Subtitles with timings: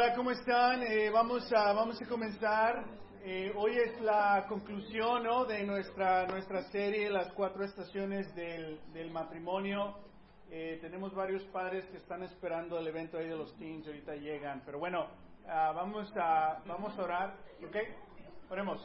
[0.00, 0.80] Hola, ¿cómo están?
[0.84, 2.84] Eh, vamos, a, vamos a comenzar.
[3.24, 5.44] Eh, hoy es la conclusión ¿no?
[5.44, 9.96] de nuestra, nuestra serie, las cuatro estaciones del, del matrimonio.
[10.52, 14.62] Eh, tenemos varios padres que están esperando el evento ahí de los teens, ahorita llegan.
[14.64, 15.08] Pero bueno,
[15.48, 17.34] ah, vamos, a, vamos a orar,
[17.66, 17.76] ¿ok?
[18.50, 18.80] Oremos.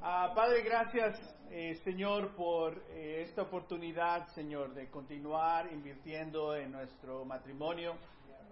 [0.00, 1.18] Ah, Padre, gracias,
[1.50, 7.96] eh, Señor, por eh, esta oportunidad, Señor, de continuar invirtiendo en nuestro matrimonio.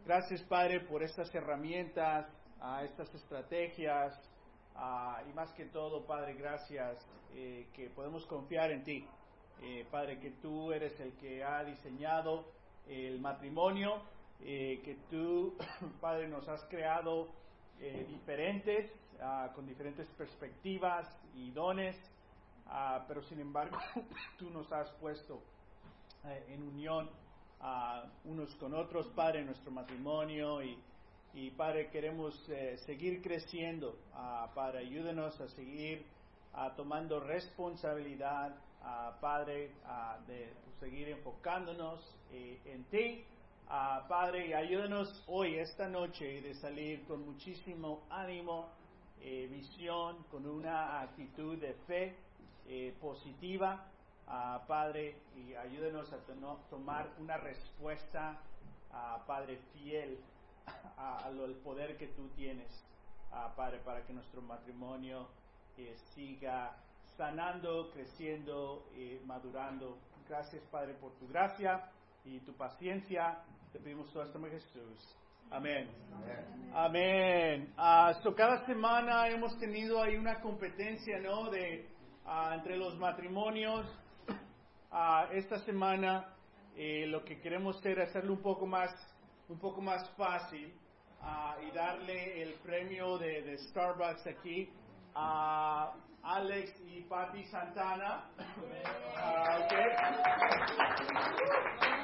[0.07, 2.27] Gracias, Padre, por estas herramientas,
[2.61, 4.13] a estas estrategias
[5.27, 6.99] y más que todo, Padre, gracias
[7.33, 9.07] eh, que podemos confiar en ti.
[9.63, 12.45] Eh, Padre, que tú eres el que ha diseñado
[12.87, 14.03] el matrimonio,
[14.43, 15.57] eh, que tú,
[16.03, 17.29] Padre, nos has creado
[18.07, 18.93] diferentes,
[19.23, 21.97] ah, con diferentes perspectivas y dones,
[22.67, 23.79] ah, pero sin embargo
[24.39, 25.43] tú nos has puesto
[26.49, 27.09] en unión
[27.61, 30.79] ah, unos con otros, Padre, nuestro matrimonio y,
[31.35, 33.99] y Padre, queremos eh, seguir creciendo.
[34.15, 36.05] Ah, Padre, ayúdenos a seguir
[36.53, 38.55] ah, tomando responsabilidad,
[39.21, 39.71] Padre,
[40.27, 43.25] de seguir enfocándonos eh, en ti.
[43.67, 48.69] Padre, y ayúdenos hoy, esta noche, de salir con muchísimo ánimo,
[49.21, 52.15] eh, visión, con una actitud de fe
[52.67, 53.87] eh, positiva.
[54.27, 56.19] Ah, Padre, y ayúdenos a
[56.71, 58.41] tomar una respuesta,
[58.93, 60.19] ah, Padre, fiel
[60.97, 62.85] al poder que tú tienes,
[63.33, 65.29] ah, Padre, para que nuestro matrimonio
[65.77, 66.77] eh, siga
[67.17, 69.99] sanando, creciendo, eh, madurando.
[70.29, 71.91] Gracias, Padre, por tu gracia
[72.25, 73.39] y tu paciencia.
[73.73, 75.17] Te pedimos todo esto en Jesús.
[75.51, 75.89] Amén.
[76.73, 77.73] Amén.
[77.77, 81.51] Ah, so cada semana hemos tenido ahí una competencia, ¿no?
[81.51, 81.87] De
[82.25, 83.87] ah, entre los matrimonios.
[84.97, 86.37] Ah, esta semana
[86.77, 88.91] eh, lo que queremos hacer es hacerlo un poco más,
[89.49, 90.73] un poco más fácil
[91.21, 94.71] ah, y darle el premio de, de Starbucks aquí
[95.17, 98.31] a Alex y Patty Santana.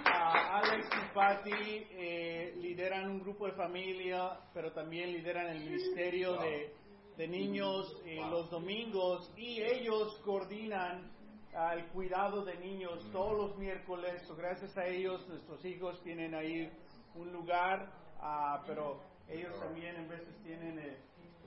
[0.05, 6.39] Ah, Alex y Patty eh, lideran un grupo de familia, pero también lideran el ministerio
[6.39, 6.75] de,
[7.17, 11.20] de niños eh, los domingos y ellos coordinan
[11.53, 14.23] el cuidado de niños todos los miércoles.
[14.27, 16.71] So, gracias a ellos, nuestros hijos tienen ahí
[17.15, 17.91] un lugar,
[18.21, 20.97] ah, pero ellos también en veces tienen eh,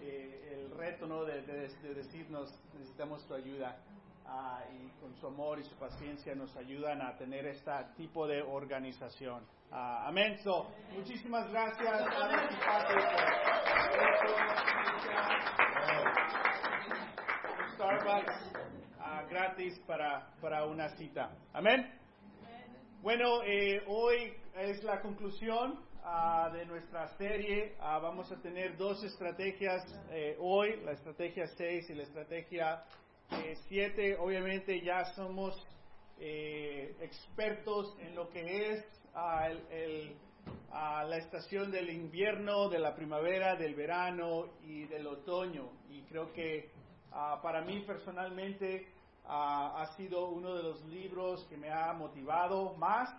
[0.02, 1.24] eh, el reto ¿no?
[1.24, 3.78] de, de- de decirnos necesitamos tu ayuda.
[4.26, 8.42] Ah, y con su amor y su paciencia nos ayudan a tener este tipo de
[8.42, 9.46] organización.
[9.70, 10.38] Ah, amén.
[10.44, 12.08] So, muchísimas gracias.
[17.76, 18.54] Starbucks
[19.30, 21.32] gratis para, para una cita.
[21.54, 22.00] Amén.
[23.02, 27.76] Bueno, eh, hoy es la conclusión ah, de nuestra serie.
[27.80, 32.84] Ah, vamos a tener dos estrategias eh, hoy, la estrategia 6 y la estrategia
[33.68, 34.18] 7.
[34.20, 35.54] Obviamente ya somos
[36.20, 38.86] eh, expertos en lo que es
[39.16, 40.16] ah, el- el,
[40.72, 45.70] la estación del invierno, de la primavera, del verano y del otoño.
[45.90, 46.70] Y creo que
[47.42, 48.88] para mí personalmente
[49.26, 53.10] ah, ha sido uno de los libros que me ha motivado más.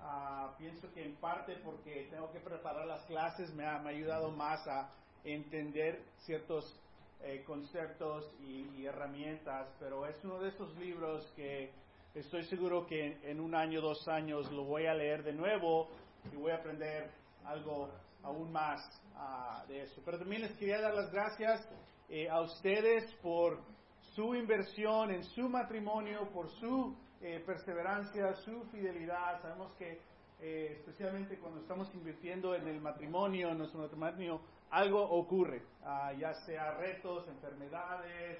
[0.00, 3.92] Ah, pienso que en parte porque tengo que preparar las clases me ha, me ha
[3.92, 4.90] ayudado más a
[5.24, 6.78] entender ciertos
[7.22, 11.72] eh, conceptos y, herramientas, pero es uno de esos libros que
[12.14, 15.88] estoy seguro que en, un año, dos años lo voy a leer de nuevo
[16.32, 17.10] y voy a aprender
[17.44, 17.90] algo
[18.22, 18.80] aún más
[19.16, 20.00] ah, de eso.
[20.04, 21.68] Pero también les quería dar las gracias
[22.08, 23.58] eh, a ustedes por
[24.16, 29.42] su inversión en su matrimonio, por su eh, perseverancia, su fidelidad.
[29.42, 30.00] Sabemos que
[30.40, 34.40] eh, especialmente cuando estamos invirtiendo en el matrimonio, en nuestro matrimonio,
[34.70, 38.38] algo ocurre, ah, ya sea retos, enfermedades,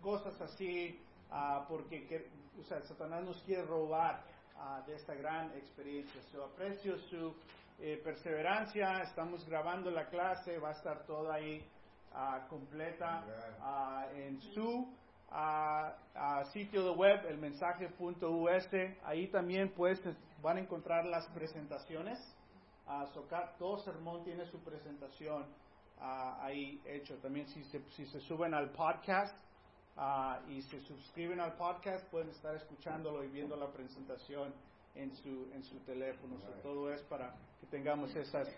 [0.00, 1.00] cosas así,
[1.30, 2.26] ah, porque que-
[2.60, 4.24] o sea, Satanás nos quiere robar
[4.56, 6.20] ah, de esta gran experiencia.
[6.32, 7.34] So, aprecio su
[7.80, 11.64] eh, perseverancia, estamos grabando la clase, va a estar toda ahí
[12.12, 13.24] ah, completa
[13.60, 14.92] ah, en su
[15.32, 18.68] ah, ah, sitio de web, el mensaje.us.
[19.04, 22.18] Ahí también pues es- van a encontrar las presentaciones.
[22.86, 23.26] Ah, so,
[23.58, 25.46] todo sermón tiene su presentación
[26.00, 27.16] ah, ahí hecho.
[27.18, 29.34] También si se, si se suben al podcast
[29.96, 34.52] ah, y se suscriben al podcast, pueden estar escuchándolo y viendo la presentación
[34.94, 36.38] en su, en su teléfono.
[36.40, 38.48] So, todo es para que tengamos esas,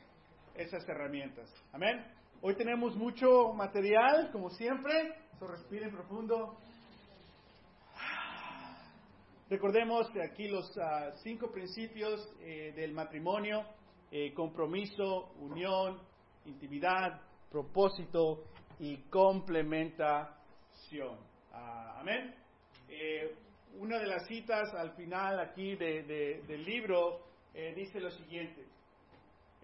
[0.54, 1.48] esas herramientas.
[1.72, 2.04] Amén.
[2.40, 4.92] Hoy tenemos mucho material, como siempre.
[5.38, 6.56] So, respiren profundo.
[9.48, 13.64] Recordemos que aquí los ah, cinco principios eh, del matrimonio,
[14.10, 16.00] eh, compromiso, unión,
[16.46, 17.20] intimidad,
[17.50, 18.44] propósito
[18.78, 21.18] y complementación.
[21.52, 22.34] Ah, amén.
[22.88, 23.34] Eh,
[23.78, 27.22] una de las citas al final aquí del libro
[27.74, 28.73] dice lo siguiente.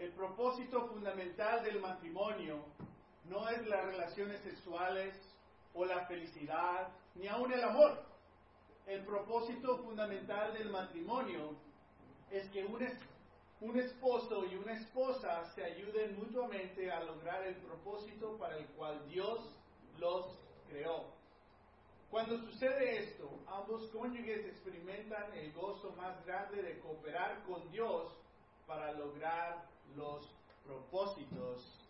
[0.01, 2.65] El propósito fundamental del matrimonio
[3.29, 5.15] no es las relaciones sexuales
[5.75, 8.03] o la felicidad, ni aun el amor.
[8.87, 11.55] El propósito fundamental del matrimonio
[12.31, 18.57] es que un, esposo y una esposa se ayuden mutuamente a lograr el propósito para
[18.57, 19.55] el cual Dios
[19.99, 20.25] los
[20.71, 21.05] creó.
[22.11, 28.15] Cuando sucede esto, ambos cónyuges experimentan el gozo más grande de cooperar con Dios
[28.67, 30.29] para lograr los
[30.65, 31.81] propósitos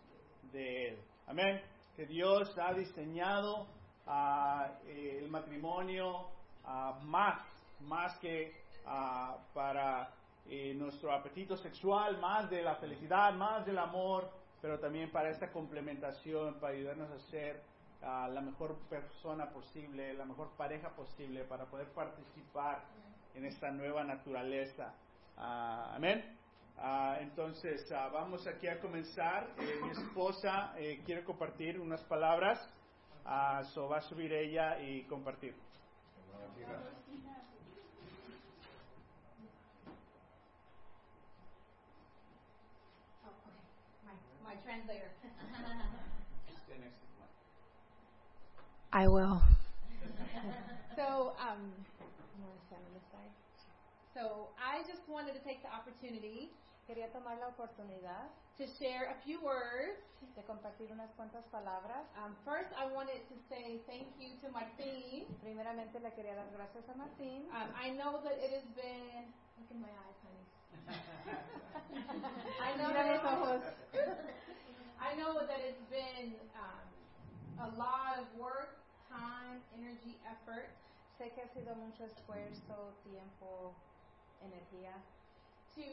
[0.52, 0.98] de Él.
[1.26, 1.60] Amén.
[1.96, 3.66] Que Dios ha diseñado
[4.06, 6.28] uh, el matrimonio
[6.64, 7.40] uh, más,
[7.80, 8.54] más que
[8.86, 10.10] uh, para
[10.48, 14.30] eh, nuestro apetito sexual, más de la felicidad, más del amor,
[14.60, 17.62] pero también para esta complementación, para ayudarnos a ser
[18.02, 22.82] la mejor persona posible, la mejor pareja posible para poder participar
[23.34, 24.94] en esta nueva naturaleza.
[25.36, 26.39] Ah, amén.
[26.82, 29.50] Ah, entonces, ah, vamos aquí a comenzar.
[29.58, 32.58] Eh, mi esposa eh, quiere compartir unas palabras.
[33.74, 35.54] so va a subir ella y compartir.
[44.42, 45.10] My translator.
[48.92, 49.42] I will.
[50.96, 51.72] so, um,
[54.20, 56.52] So, I just wanted to take the opportunity
[56.90, 58.28] Quería tomar la oportunidad
[58.58, 59.96] to share a few words.
[60.34, 62.04] de compartir unas cuantas palabras.
[62.18, 65.24] Um, first, I wanted to say thank you to Martín.
[65.40, 67.46] Primeramente, le quería dar gracias a Martín.
[67.54, 69.32] Um, I know that it has been.
[69.56, 70.44] Look in my eyes, honey.
[72.60, 73.06] I know that
[75.00, 76.84] I know that it's been um,
[77.58, 78.76] a lot of work
[79.08, 80.68] time, energy, effort.
[81.18, 83.74] Sé que ha sido mucho esfuerzo, tiempo,
[84.42, 84.94] energía.
[85.76, 85.86] To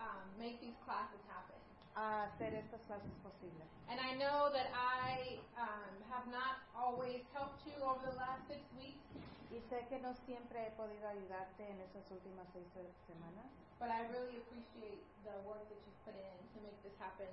[0.00, 1.58] um, make these classes happen.
[1.94, 3.68] A hacer estas clases posibles.
[3.90, 8.62] And I know that I um, have not always helped you over the last six
[8.78, 9.04] weeks.
[9.50, 12.66] Y sé que no siempre he podido ayudarte en esas últimas seis
[13.06, 13.50] semanas.
[13.80, 17.28] But I really appreciate the work that you've put in to make this happen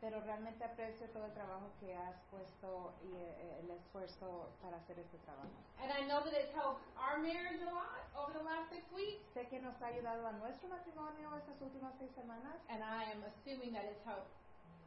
[0.00, 4.98] pero realmente aprecio todo el trabajo que has puesto y eh, el esfuerzo para hacer
[4.98, 5.52] este trabajo.
[5.78, 9.20] And I know that it's helped our marriage a lot over the last six weeks.
[9.34, 12.56] Sé que nos ha ayudado a nuestro matrimonio estas últimas seis semanas.
[12.68, 14.32] And I am assuming that it's helped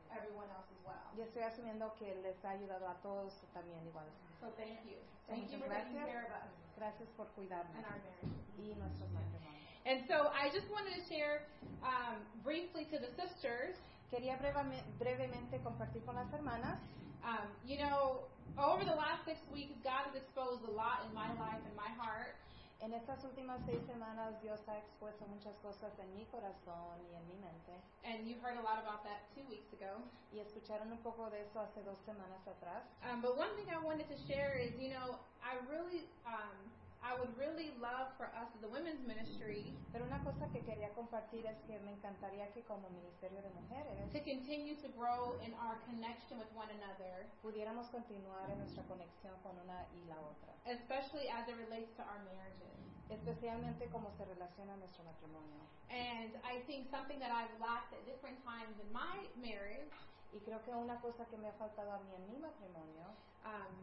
[0.09, 1.05] everyone else as well.
[1.15, 4.09] Y estoy asumiendo que les ha ayudado a todos también igual.
[4.41, 4.97] So thank you.
[5.27, 6.49] Thank you for taking care of us.
[6.75, 7.75] Gracias por cuidarnos.
[7.77, 8.33] And our marriage.
[8.57, 9.61] Y nuestros matrimonios.
[9.85, 11.45] And so I just wanted to share
[11.83, 13.75] um, briefly to the sisters
[14.09, 16.79] quería brevemente compartir con las hermanas.
[17.23, 18.27] Um, you know,
[18.57, 21.89] over the last six weeks, God has exposed a lot in my life and my
[21.95, 22.35] heart.
[22.83, 27.25] En estas últimas seis semanas Dios ha expuesto muchas cosas en mi corazón y en
[27.29, 27.79] mi mente.
[28.03, 30.03] And you heard a lot about that two weeks ago.
[30.33, 32.83] Y escucharon un poco de eso hace dos semanas atrás.
[33.07, 36.59] Um, but one thing I wanted to share is, you know, I really um,
[37.03, 40.89] I would really love for us as a women's ministry Pero una cosa que quería
[40.95, 45.53] compartir es que me encantaría que como ministerio de mujeres to continue to grow in
[45.59, 50.53] our connection with one another, pudiéramos continuar en nuestra conexión con una y la otra,
[50.65, 52.79] especially as it relates to our marriages.
[53.09, 55.61] especialmente como se relaciona nuestro matrimonio.
[55.91, 59.93] And I think something that I've lacked at different times in my marriage
[60.33, 63.05] Y creo que una cosa que me ha faltado a mí en mi matrimonio
[63.45, 63.75] um,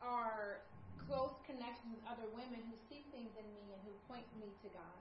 [0.00, 0.62] are
[1.06, 4.68] close connections with other women who see things in me and who point me to
[4.72, 4.98] God.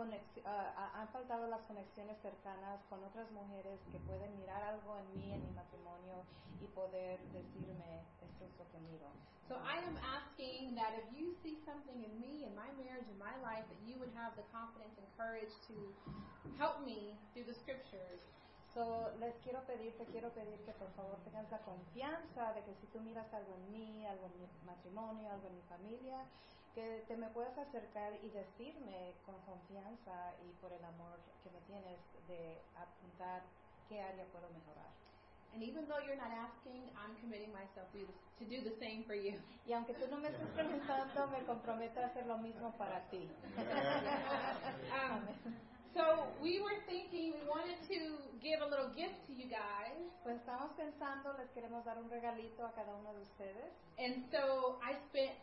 [0.00, 5.30] Uh, han faltado las conexiones cercanas con otras mujeres que pueden mirar algo en mí,
[5.30, 6.24] en mi matrimonio
[6.62, 9.12] y poder decirme esto es lo que miro.
[9.46, 13.18] So I am asking that if you see something in me, in my marriage, in
[13.18, 15.76] my life, that you would have the confidence and courage to
[16.56, 18.24] help me through the scriptures
[18.74, 22.74] So, les quiero pedir, te quiero pedir que por favor tengas la confianza de que
[22.80, 26.24] si tú miras algo en mí, algo en mi matrimonio, algo en mi familia,
[26.74, 31.60] que te me puedas acercar y decirme con confianza y por el amor que me
[31.62, 31.98] tienes
[32.28, 33.42] de apuntar
[33.88, 34.90] qué área puedo mejorar.
[35.52, 39.34] And even though you're not asking, I'm committing myself to do the same for you.
[39.66, 43.28] Y aunque tú no me estés preguntando, me comprometo a hacer lo mismo para ti.
[44.94, 45.26] um,
[45.94, 47.98] So we were thinking we wanted to
[48.38, 49.98] give a little gift to you guys.
[50.22, 53.72] Pues estamos pensando les queremos dar un regalito a cada uno de ustedes.
[53.98, 55.34] And so I spent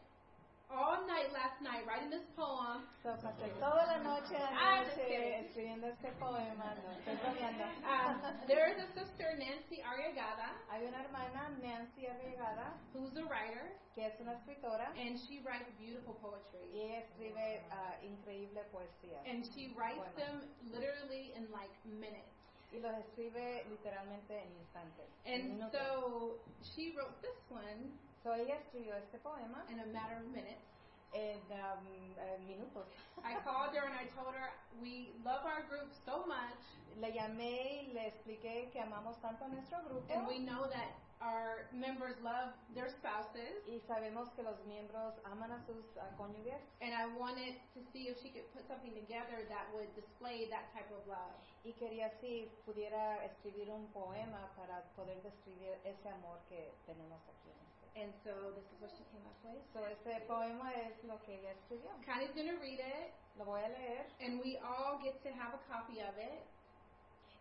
[0.70, 2.84] all night last night writing this poem.
[3.04, 6.76] So, pasé toda la noche Ah, anoche escribiendo este poema.
[6.76, 7.64] No, estoy bromeando.
[7.88, 8.16] Um,
[8.48, 14.06] there is a sister, Nancy Arriagada, Hay una hermana, Nancy Arriagada, who's a writer, que
[14.06, 16.68] es una escritora and she writes beautiful poetry.
[16.74, 19.24] y ella escribe ah, increíble poesía.
[19.26, 20.16] And she writes Poemas.
[20.20, 22.28] them literally in like minutes.
[22.74, 25.08] Y los escribe literalmente en instantes.
[25.26, 26.36] And so
[26.76, 30.78] she wrote this one So, ella escribió este poema in a matter of minutes.
[31.14, 32.86] en um, minutos.
[33.24, 36.60] I called her and I told her we love our group so much
[37.00, 40.98] Le llamé y le expliqué que amamos tanto a nuestro grupo and we know that
[41.22, 46.62] our members love their spouses y sabemos que los miembros aman a sus ah, cónyuges
[46.82, 50.74] and I wanted to see if she could put something together that would display that
[50.74, 51.38] type of love.
[51.64, 57.67] y quería si pudiera escribir un poema para poder describir ese amor que tenemos aquí.
[57.98, 59.58] And so this is what she came up with.
[59.74, 61.90] So, este poema es lo que ella escribió.
[62.06, 65.54] Connie's going to read it Lo voy a leer and we all get to have
[65.54, 66.46] a copy of it.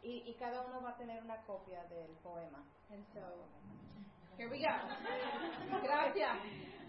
[0.03, 2.63] y, y cada uno va a tener una copia del poema.
[2.91, 3.21] And so
[4.37, 4.71] here we go.
[5.83, 6.39] Gracias.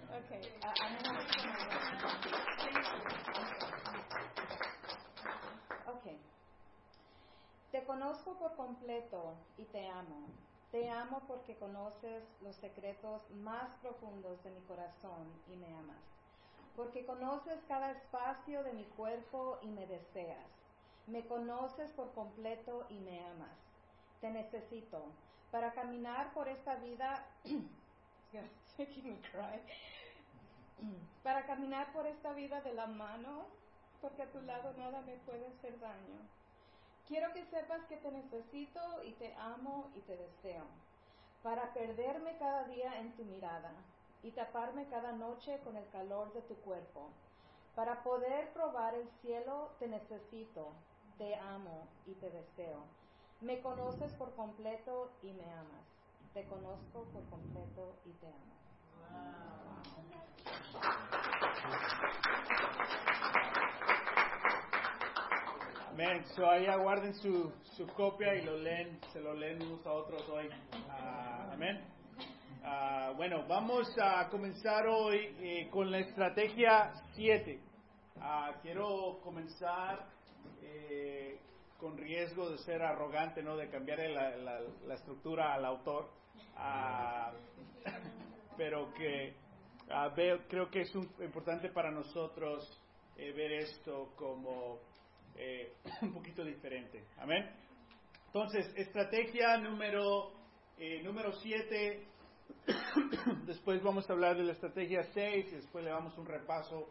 [0.07, 0.41] Okay.
[0.63, 1.19] ah, a mí no me
[5.91, 6.05] Ok.
[7.71, 10.27] Te conozco por completo y te amo.
[10.71, 15.97] Te amo porque conoces los secretos más profundos de mi corazón y me amas.
[16.75, 20.51] Porque conoces cada espacio de mi cuerpo y me deseas.
[21.07, 23.57] Me conoces por completo y me amas.
[24.19, 25.05] Te necesito
[25.51, 27.25] para caminar por esta vida.
[31.23, 33.45] Para caminar por esta vida de la mano,
[34.01, 36.36] porque a tu lado nada me puede hacer daño.
[37.07, 40.65] Quiero que sepas que te necesito y te amo y te deseo.
[41.41, 43.71] Para perderme cada día en tu mirada
[44.23, 47.07] y taparme cada noche con el calor de tu cuerpo.
[47.75, 50.73] Para poder probar el cielo te necesito,
[51.17, 52.83] te amo y te deseo.
[53.39, 55.85] Me conoces por completo y me amas.
[56.33, 58.57] Te conozco por completo y te amo.
[65.97, 66.23] Amén.
[66.35, 70.29] So ahí aguarden su, su copia y lo leen, se lo leen unos a otros
[70.29, 70.47] hoy.
[70.91, 71.83] Ah, amén.
[72.63, 77.59] Ah, bueno, vamos a comenzar hoy eh, con la estrategia 7.
[78.61, 80.05] quiero comenzar
[80.61, 81.39] eh,
[81.79, 83.57] con riesgo de ser arrogante, ¿no?
[83.57, 86.11] De cambiar la, la- la estructura al autor.
[86.57, 87.31] Ah,
[88.55, 89.33] pero que
[89.89, 92.79] ah, veo, creo que es un- importante para nosotros
[93.17, 94.77] eh, ver esto como
[95.37, 97.03] eh, un poquito diferente.
[97.17, 97.49] Amén.
[98.27, 100.31] Entonces, estrategia número
[100.77, 102.05] eh, número 7.
[103.45, 106.87] después vamos a hablar de la estrategia 6 y después le damos un repaso,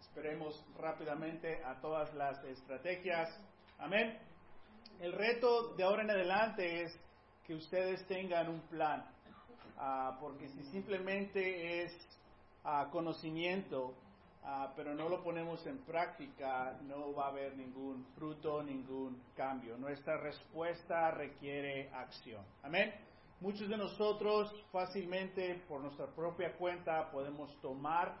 [0.00, 3.28] esperemos rápidamente, a todas las estrategias.
[3.78, 4.18] Amén.
[5.00, 7.00] El reto de ahora en adelante es
[7.44, 9.04] que ustedes tengan un plan,
[9.76, 11.92] Ah, porque si simplemente es
[12.62, 13.94] ah, conocimiento,
[14.44, 19.76] ah, pero no lo ponemos en práctica, no va a haber ningún fruto, ningún cambio.
[19.76, 22.44] Nuestra respuesta requiere acción.
[22.62, 22.92] Amén.
[23.40, 28.16] Muchos de nosotros fácilmente por nuestra propia cuenta podemos tomar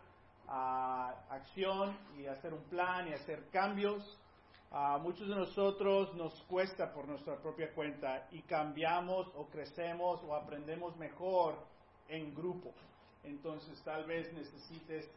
[0.48, 4.20] ah, acción y hacer un plan y hacer cambios.
[4.70, 10.34] A muchos de nosotros nos cuesta por nuestra propia cuenta y cambiamos o crecemos o
[10.34, 11.54] aprendemos mejor
[12.08, 12.72] en grupo.
[13.22, 15.08] Entonces tal vez necesites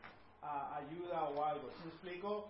[0.75, 1.70] ayuda o algo.
[1.70, 2.48] ¿Sí ¿Me explico?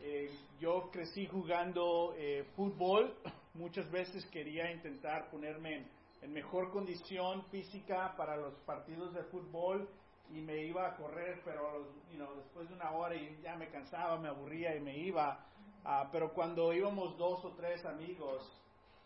[0.00, 3.14] Eh, yo crecí jugando eh, fútbol.
[3.54, 5.90] Muchas veces quería intentar ponerme en,
[6.22, 9.88] en mejor condición física para los partidos de fútbol
[10.32, 13.68] y me iba a correr, pero you know, después de una hora y ya me
[13.68, 15.44] cansaba, me aburría y me iba.
[15.84, 18.42] Ah, pero cuando íbamos dos o tres amigos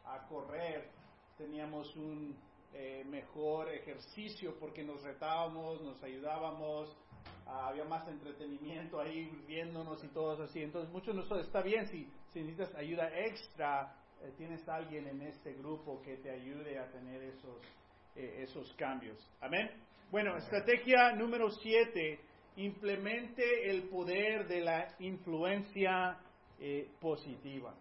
[0.05, 0.91] a correr,
[1.39, 2.37] teníamos un
[2.75, 6.95] eh, mejor ejercicio porque nos retábamos, nos ayudábamos,
[7.47, 10.63] ah, había más entretenimiento ahí viéndonos y todos así.
[10.63, 15.23] Entonces, muchos de nosotros, está bien si, si necesitas ayuda extra, eh, tienes alguien en
[15.23, 17.61] este grupo que te ayude a tener esos,
[18.17, 19.19] eh, esos cambios.
[19.41, 19.71] Amén.
[20.11, 22.21] Bueno, estrategia número siete,
[22.57, 26.19] implemente el poder de la influencia
[26.61, 27.75] eh, positiva.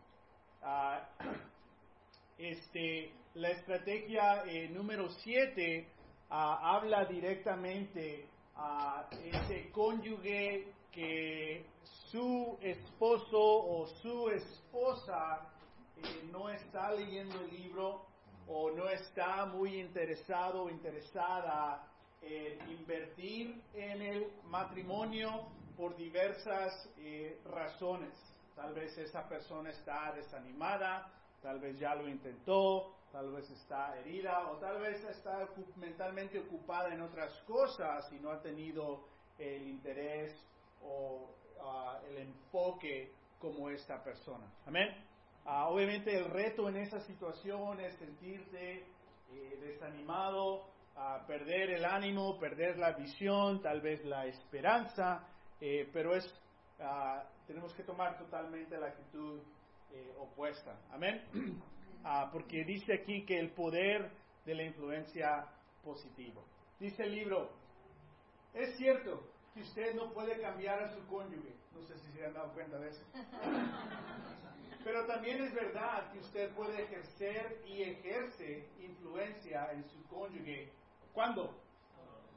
[0.61, 1.07] Ah,
[2.37, 5.87] este, la estrategia eh, número 7
[6.29, 11.65] habla directamente a ese cónyuge que
[12.11, 15.49] su esposo o su esposa
[15.97, 18.05] eh, no está leyendo el libro
[18.47, 21.87] o no está muy interesado o interesada
[22.21, 28.13] en invertir en el matrimonio por diversas eh, razones.
[28.55, 34.49] Tal vez esa persona está desanimada, tal vez ya lo intentó, tal vez está herida
[34.49, 39.05] o tal vez está mentalmente ocupada en otras cosas y no ha tenido
[39.37, 40.35] el interés
[40.81, 41.29] o
[41.61, 44.51] ah, el enfoque como esta persona.
[44.65, 44.89] Amén.
[45.45, 48.83] Ah, obviamente el reto en esa situación es sentirse
[49.31, 55.27] eh, desanimado, a perder el ánimo, perder la visión, tal vez la esperanza,
[55.61, 56.25] eh, pero es
[57.47, 59.39] tenemos que tomar totalmente la actitud
[59.91, 60.75] eh, opuesta.
[60.91, 61.23] Amén.
[62.03, 64.11] Ah, porque dice aquí que el poder
[64.45, 65.47] de la influencia
[65.83, 66.41] positiva.
[66.79, 67.49] Dice el libro,
[68.53, 71.55] es cierto que usted no puede cambiar a su cónyuge.
[71.73, 73.03] No sé si se han dado cuenta de eso.
[74.83, 80.69] Pero también es verdad que usted puede ejercer y ejerce influencia en su cónyuge.
[81.13, 81.55] ¿Cuándo?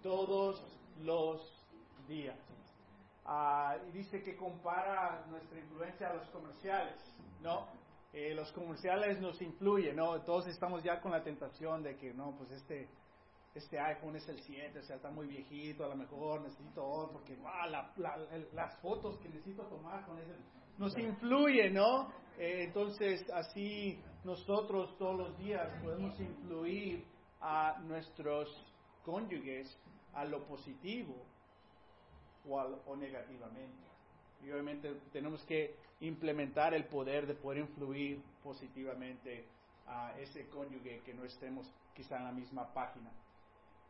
[0.03, 0.63] Todos
[1.03, 1.67] los
[2.07, 2.39] días.
[3.25, 6.95] Ah, y dice que compara nuestra influencia a los comerciales,
[7.43, 7.67] ¿no?
[8.19, 10.23] Eh, los comerciales nos influyen, ¿no?
[10.23, 12.89] Todos estamos ya con la tentación de que, no, pues este,
[13.55, 17.13] este iPhone es el 7, o sea, está muy viejito, a lo mejor necesito otro,
[17.13, 17.37] porque
[18.55, 20.33] las fotos que necesito tomar con ese,
[20.79, 22.09] nos influye, ¿no?
[22.39, 27.05] Eh, entonces, así nosotros todos los días podemos influir
[27.43, 28.49] a nuestros
[29.05, 29.79] cónyuges
[30.15, 31.23] a lo positivo
[32.49, 33.85] o, negativamente.
[34.43, 39.47] Y obviamente tenemos que implementar el poder de poder influir positivamente
[39.87, 43.11] a ese cónyuge que no estemos quizá en la misma página.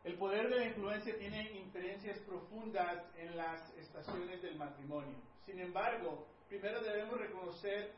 [0.03, 5.17] El poder de la influencia tiene inferencias profundas en las estaciones del matrimonio.
[5.45, 7.93] Sin embargo, primero debemos reconocer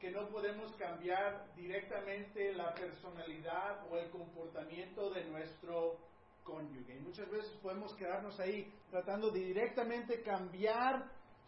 [0.00, 5.98] que no podemos cambiar directamente la personalidad o el comportamiento de nuestro
[6.42, 6.96] cónyuge.
[6.96, 11.04] Y muchas veces podemos quedarnos ahí tratando de directamente cambiar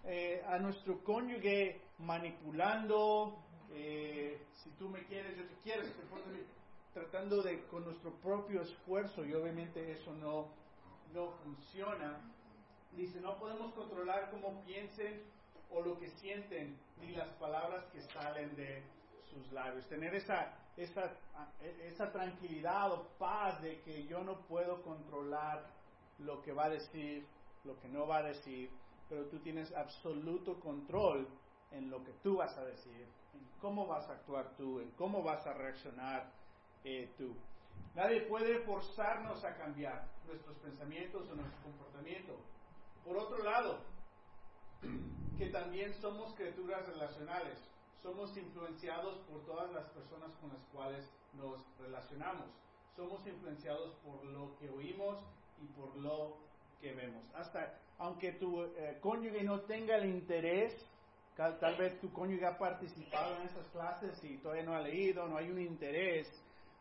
[0.06, 3.38] eh, a nuestro cónyuge, manipulando,
[3.72, 5.82] eh, si tú me quieres, yo te quiero,
[6.92, 10.48] tratando de con nuestro propio esfuerzo y obviamente eso no,
[11.12, 12.20] no funciona.
[12.92, 15.22] Dice, no podemos controlar cómo piensen
[15.70, 18.82] o lo que sienten, ni las palabras que salen de
[19.30, 19.88] sus labios.
[19.88, 21.12] Tener esa esa,
[21.84, 25.66] esa tranquilidad o paz de que yo no puedo controlar
[26.18, 27.26] lo que va a decir,
[27.64, 28.70] lo que no va a decir,
[29.14, 31.28] pero tú tienes absoluto control
[31.70, 35.22] en lo que tú vas a decir, en cómo vas a actuar tú, en cómo
[35.22, 36.32] vas a reaccionar
[36.82, 37.32] eh, tú.
[37.94, 42.32] Nadie puede forzarnos a cambiar nuestros pensamientos o nuestro comportamiento.
[43.04, 43.78] Por otro lado,
[45.38, 47.56] que también somos criaturas relacionales
[48.02, 52.44] somos influenciados por todas las personas con las cuales nos relacionamos.
[52.94, 55.16] Somos influenciados por lo que oímos
[55.62, 56.36] y por lo
[56.84, 57.24] que vemos.
[57.34, 60.74] Hasta aunque tu eh, cónyuge no tenga el interés,
[61.36, 65.38] tal, vez tu cónyuge ha participado en esas clases y todavía no ha leído, no
[65.38, 66.28] hay un interés,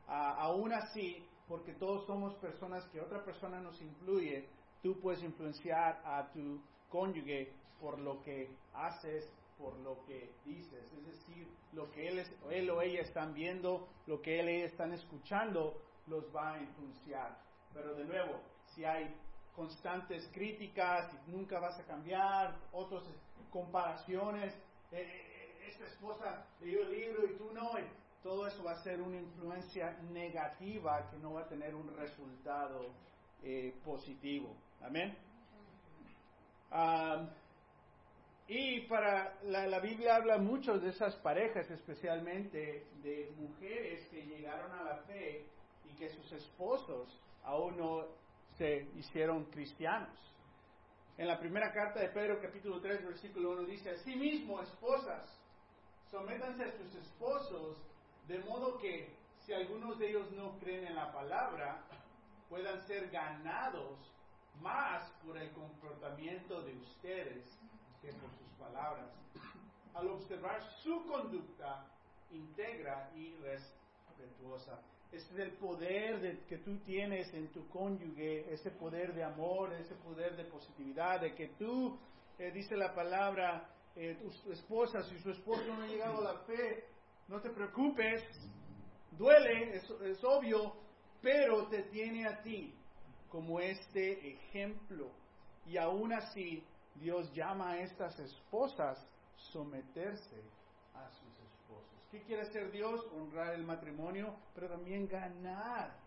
[0.07, 4.47] aún así, porque todos somos personas que otra persona nos influye,
[4.81, 11.05] tú puedes influenciar a tu cónyuge por lo que haces por lo que dices, es
[11.05, 14.91] decir, lo que él, él o ella están viendo, lo que él o ella están
[14.91, 17.37] escuchando, los va a influenciar.
[17.73, 18.41] Pero de nuevo,
[18.73, 19.15] si hay
[19.55, 23.03] constantes críticas y nunca vas a cambiar, otras
[23.51, 24.53] comparaciones,
[24.91, 27.71] eh, eh, esta esposa leyó el libro y tú no,
[28.21, 32.91] todo eso va a ser una influencia negativa que no va a tener un resultado
[33.43, 34.55] eh, positivo.
[34.81, 35.15] Amén.
[38.47, 44.83] Y para la, Biblia habla mucho de esas parejas, especialmente de mujeres que llegaron a
[44.83, 45.45] la fe
[45.89, 48.05] y que sus esposos aún no
[48.57, 50.17] se hicieron cristianos.
[51.17, 55.29] En la primera carta de Pedro, capítulo 3, versículo 1, dice, Asimismo, esposas,
[56.09, 57.77] sométanse a sus esposos,
[58.27, 61.83] de modo que si algunos de ellos no creen en la palabra,
[62.49, 63.97] puedan ser ganados
[64.61, 67.45] más por el comportamiento de ustedes
[68.11, 69.09] por sus palabras.
[69.93, 71.85] Al observar su conducta
[72.31, 74.79] íntegra y respetuosa.
[75.13, 79.95] Es el poder de, que tú tienes en tu cónyuge, ese poder de amor, ese
[79.95, 81.99] poder de positividad, de que tú,
[82.39, 86.39] eh, dice la palabra, eh, tu esposa, si su esposo no ha llegado a la
[86.39, 86.85] fe,
[87.27, 88.23] no te preocupes,
[89.11, 90.73] duele, es, es obvio,
[91.21, 92.73] pero te tiene a ti
[93.29, 95.11] como este ejemplo.
[95.65, 96.63] Y aún así
[96.95, 98.97] Dios llama a estas esposas
[99.35, 100.41] someterse.
[102.13, 103.03] ¿Qué quiere hacer Dios?
[103.15, 105.97] Honrar el matrimonio, pero también ganar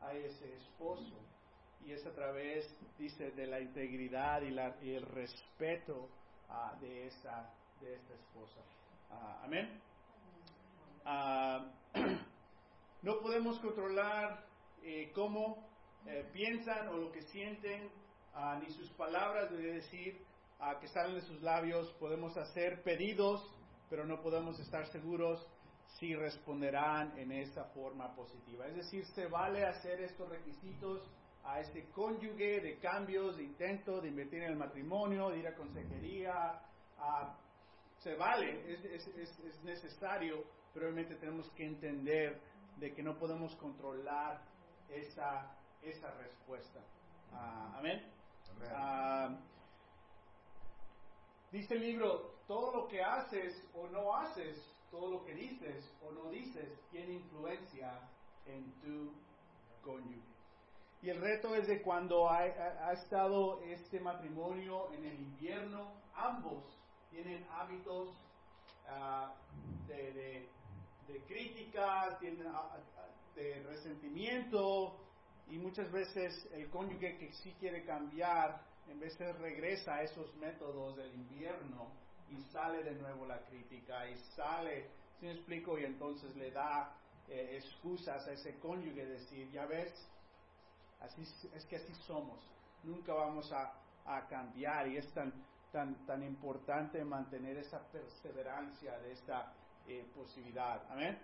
[0.00, 1.18] a ese esposo.
[1.84, 6.08] y es a través, dice, de la integridad y, la, el respeto
[6.48, 8.60] ah, de, esta, de esta esposa.
[9.10, 9.80] Ah, amén.
[11.04, 11.66] Ah,
[13.02, 14.46] no podemos controlar
[14.84, 15.66] eh, cómo
[16.06, 17.90] eh, piensan o lo que sienten,
[18.60, 20.24] ni sus palabras de decir
[20.80, 21.92] que salen de sus labios.
[21.98, 23.57] Podemos hacer pedidos,
[23.88, 25.46] pero no podemos estar seguros
[25.98, 28.66] si responderán en esta forma positiva.
[28.66, 31.02] Es decir, se vale hacer estos requisitos
[31.44, 35.54] a este cónyuge de cambios, de intento, de invertir en el matrimonio, de ir a
[35.54, 36.60] consejería.
[37.98, 42.40] se vale, es, es, es, necesario, pero obviamente tenemos que entender
[42.76, 44.40] de que no podemos controlar
[44.88, 45.50] esa,
[45.82, 46.80] esa respuesta.
[47.32, 48.02] Ah, amén.
[48.70, 49.36] Ah,
[51.52, 54.56] dice el libro, todo lo que haces o no haces
[54.90, 57.92] todo lo que dices o no dices tiene influencia
[58.46, 59.12] en tu
[59.82, 60.26] cónyuge.
[61.00, 62.46] Y el reto es de cuando ha,
[62.92, 66.64] estado este matrimonio en el invierno, ambos
[67.10, 68.08] tienen hábitos
[68.88, 69.32] ah,
[69.86, 70.48] de,
[71.06, 73.06] de, crítica, tienen, ah, ah,
[73.36, 74.96] de resentimiento,
[75.50, 80.34] y muchas veces el cónyuge que sí quiere cambiar, en vez de regresa a esos
[80.36, 81.92] métodos del invierno,
[82.30, 85.78] y sale de nuevo la crítica y sale, si me explico?
[85.78, 86.94] Y entonces le da
[87.28, 89.92] eh, excusas a ese cónyuge, decir, ya ves,
[91.00, 91.22] así,
[91.54, 92.38] es que así somos,
[92.82, 93.72] nunca vamos a,
[94.04, 95.32] a cambiar y es tan,
[95.72, 99.52] tan, tan importante mantener esa perseverancia de esta
[99.86, 100.82] eh, posibilidad.
[100.90, 101.18] Amén.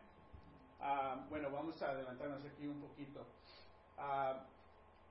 [0.81, 3.27] Ah, bueno, vamos a adelantarnos aquí un poquito.
[3.97, 4.47] Ah,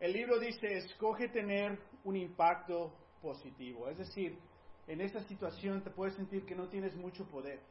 [0.03, 4.37] el libro dice, escoge tener un impacto positivo, es decir,
[4.85, 7.61] en esa situación te puedes sentir que no tienes mucho poder.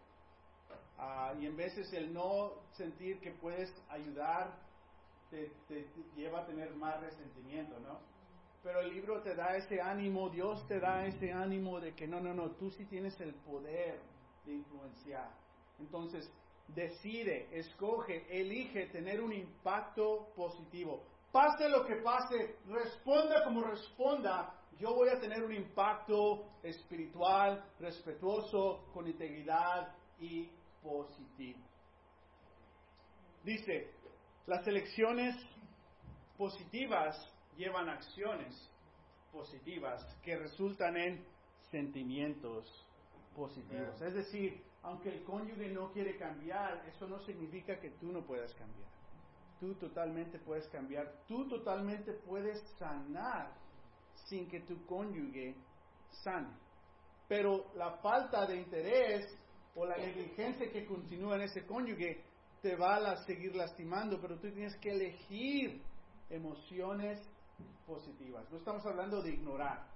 [0.97, 4.51] Ah, y en veces el no sentir que puedes ayudar
[5.29, 5.53] te,
[6.17, 7.99] lleva a tener más resentimiento, ¿no?
[8.63, 12.19] Pero el libro te da ese ánimo, Dios te da ese ánimo de que no,
[12.19, 14.01] no, no, tú sí tienes el poder
[14.47, 15.29] de influenciar.
[15.79, 16.33] Entonces,
[16.69, 21.12] decide, escoge, elige tener un impacto positivo.
[21.33, 28.85] Pase lo que pase, responda como responda, yo voy a tener un impacto espiritual, respetuoso,
[28.93, 30.51] con integridad y
[30.83, 31.59] positivo.
[33.43, 33.91] Dice,
[34.47, 35.35] las elecciones
[36.37, 37.17] positivas
[37.57, 38.71] llevan acciones
[39.33, 41.25] positivas que resultan en
[41.71, 42.87] sentimientos
[43.35, 44.01] positivos.
[44.03, 48.53] Es decir, aunque el cónyuge no quiere cambiar, eso no significa que tú no puedas
[48.55, 48.91] cambiar.
[49.63, 53.55] Tú totalmente puedes cambiar, tú totalmente puedes sanar
[54.25, 55.55] sin que tu cónyuge
[56.25, 56.53] sane.
[57.29, 59.25] Pero la falta de interés
[59.77, 62.25] o la negligencia que continúa en ese cónyuge
[62.61, 65.81] te va a seguir lastimando, pero tú tienes que elegir
[66.29, 67.21] emociones
[67.87, 68.51] positivas.
[68.51, 69.87] No estamos hablando de ignorar,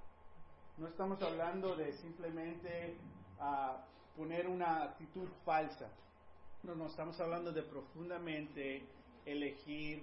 [0.76, 2.98] no estamos hablando de simplemente
[3.40, 5.90] uh, poner una actitud falsa.
[6.62, 8.94] No, no, estamos hablando de profundamente
[9.26, 10.02] elegir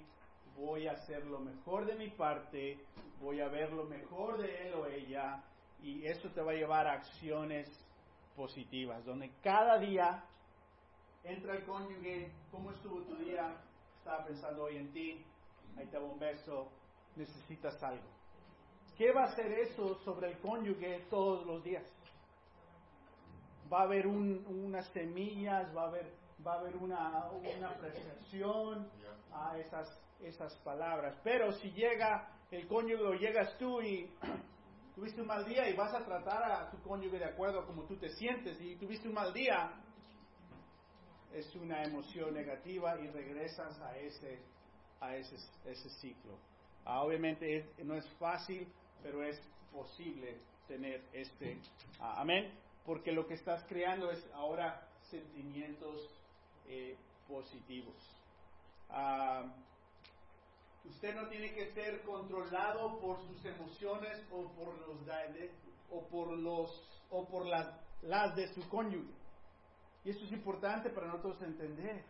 [0.56, 2.78] voy a hacer lo mejor de mi parte,
[3.20, 5.44] voy a ver lo mejor de él o ella,
[5.82, 7.68] y eso te va a llevar a acciones
[8.36, 10.24] positivas, donde cada día
[11.24, 13.56] entra el cónyuge, ¿cómo estuvo tu día?
[13.98, 15.26] Estaba pensando hoy en ti,
[15.78, 16.70] ahí te va un beso,
[17.16, 18.08] necesitas algo.
[18.98, 21.84] ¿Qué va a hacer eso sobre el cónyuge todos los días?
[23.72, 26.12] Va a haber unas semillas, va a haber,
[26.46, 28.90] va a haber una, una apreciación
[29.32, 31.16] a esas esas palabras.
[31.24, 34.10] Pero si llega el cónyuge o llegas tú y
[34.96, 37.84] tuviste un mal día y vas a tratar a tu cónyuge de acuerdo a como
[37.84, 39.72] tú te sientes y tuviste un mal día,
[41.34, 44.40] es una emoción negativa y regresas a ese,
[45.02, 46.38] a ese, ese ciclo.
[46.86, 48.68] Ah, obviamente no es fácil,
[49.02, 51.58] pero es posible tener este
[52.00, 52.54] ah, amén,
[52.86, 56.23] porque lo que estás creando es ahora sentimientos
[56.68, 56.98] eh,
[57.28, 57.96] positivos.
[58.90, 59.46] Ah,
[60.86, 64.98] Usted no tiene que ser controlado por sus emociones o por los
[65.90, 67.68] o por los o por las,
[68.02, 69.14] las de su cónyuge.
[70.04, 72.04] Y eso es importante para nosotros entender.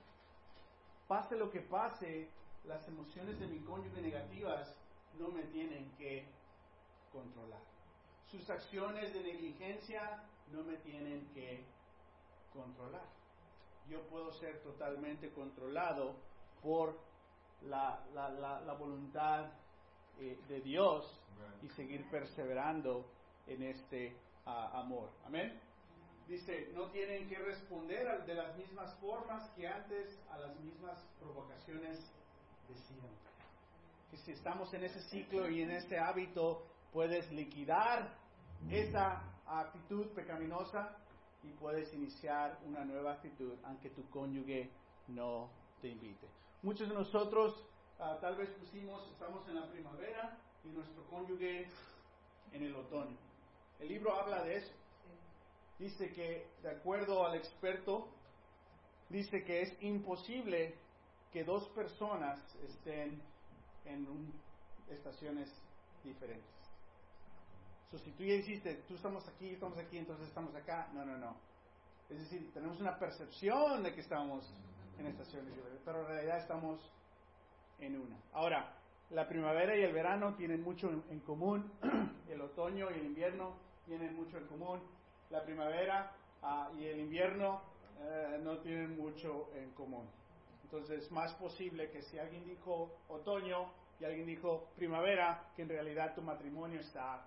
[1.07, 2.29] Pase lo que pase,
[2.63, 4.73] las emociones de mi cónyuge negativas
[5.19, 6.25] no me tienen que
[7.11, 7.61] controlar.
[8.31, 11.63] Sus acciones de negligencia no me tienen que
[12.51, 13.05] controlar.
[13.89, 16.15] Yo puedo ser totalmente controlado
[16.62, 16.98] por
[17.63, 18.30] la, la,
[18.62, 19.52] la, voluntad
[20.19, 21.19] eh, de Dios
[21.62, 23.06] y seguir perseverando
[23.48, 24.15] en este
[24.46, 25.10] ah, amor.
[25.26, 25.60] Amén.
[26.28, 32.00] Dice, no tienen que responder de las mismas formas que antes a las mismas provocaciones
[32.69, 33.12] decían.
[34.10, 38.10] que si estamos en ese ciclo y en ese hábito, puedes liquidar
[38.69, 40.96] esa actitud pecaminosa
[41.43, 44.69] y puedes iniciar una nueva actitud aunque tu cónyuge
[45.08, 45.49] no
[45.82, 46.27] te invite.
[46.62, 47.65] Muchos de nosotros
[47.99, 51.67] ah, tal vez pusimos, estamos en la primavera y nuestro cónyuge
[52.53, 53.17] en el otoño.
[53.79, 54.71] El libro habla de eso.
[55.79, 58.08] Dice que, de acuerdo al experto,
[59.10, 60.75] dice que es imposible
[61.34, 63.21] que dos personas estén
[63.86, 64.08] en
[64.89, 65.51] estaciones
[66.03, 66.62] diferentes.
[67.93, 71.15] So, si tú ya hiciste, tú estamos aquí, estamos aquí, entonces estamos acá, no, no,
[71.15, 71.36] no.
[72.10, 74.51] Es decir, tenemos una percepción de que estamos
[74.97, 75.53] en estaciones
[75.86, 76.91] pero en realidad estamos
[77.77, 78.17] en una.
[78.32, 78.73] Ahora,
[79.12, 81.71] la primavera y el verano tienen mucho en, común,
[82.32, 84.82] el otoño y el invierno tienen mucho en común,
[85.29, 87.62] la primavera ah, y el invierno
[88.01, 90.10] eh, no tienen mucho en común.
[90.63, 95.69] Entonces es más posible que si alguien dijo otoño y alguien dijo primavera, que en
[95.69, 97.23] realidad tu matrimonio está.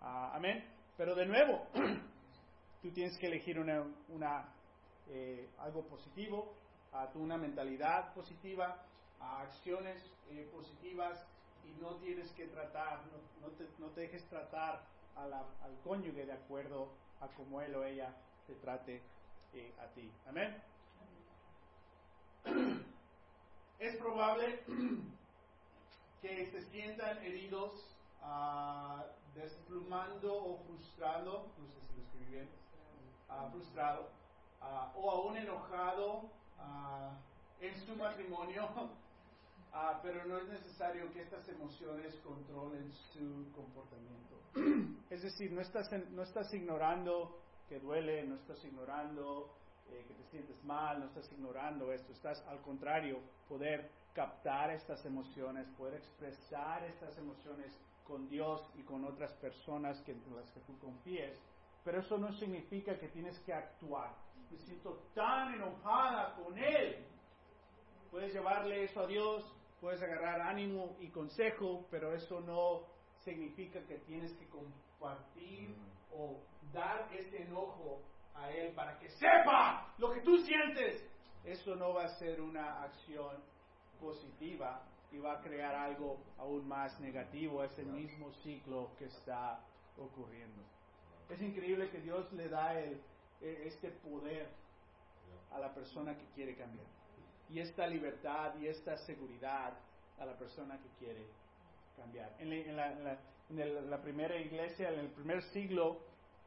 [0.00, 0.64] Ah, amén.
[0.96, 1.66] Pero de nuevo,
[2.82, 4.52] tú tienes que elegir una, una
[5.08, 6.54] eh, algo positivo,
[6.92, 8.84] a una mentalidad positiva,
[9.20, 11.26] a acciones eh, positivas
[11.64, 13.00] y no tienes que tratar,
[13.40, 14.84] no, te, no te, dejes tratar
[15.16, 18.14] al cónyuge de acuerdo a como él o ella
[18.46, 19.02] te trate
[19.52, 20.10] eh, a ti.
[20.26, 20.62] Amén.
[23.78, 24.60] Es probable
[26.20, 29.02] que se sientan heridos, uh,
[29.34, 32.48] desplumando o frustrado, no sé si lo escribí bien,
[33.28, 34.08] uh, frustrado,
[34.60, 36.30] uh, o aún enojado
[37.60, 38.68] en su matrimonio,
[40.02, 44.38] pero no es necesario que estas emociones controlen su comportamiento.
[45.10, 49.54] es decir, no estás, no estás ignorando que duele, no estás ignorando
[49.90, 55.04] eh, que te sientes mal, no estás ignorando esto, estás al contrario, poder captar estas
[55.04, 57.78] emociones, poder expresar estas emociones
[58.08, 61.38] con Dios y con otras personas que, en las que tú confíes.
[61.84, 64.16] Pero eso no significa que tienes que actuar.
[64.50, 67.04] Me siento tan enojada con Él.
[68.10, 69.44] Puedes llevarle eso a Dios,
[69.80, 72.86] puedes agarrar ánimo y consejo, pero eso no
[73.18, 75.76] significa que tienes que compartir
[76.10, 76.40] o
[76.72, 78.02] dar ese enojo
[78.34, 81.06] a Él para que sepa lo que tú sientes,
[81.44, 83.36] eso no va a ser una acción
[84.00, 89.60] positiva y va a crear algo aún más negativo, ese mismo ciclo que está
[89.96, 90.62] ocurriendo.
[91.28, 93.00] Es increíble que Dios le da el,
[93.40, 94.48] e, este poder
[95.50, 96.86] a la persona que quiere cambiar.
[97.50, 99.72] Y esta libertad y esta seguridad
[100.18, 101.26] a la persona que quiere
[101.96, 102.34] cambiar.
[102.38, 103.18] En la,
[103.48, 106.00] en la primera iglesia, en el primer siglo,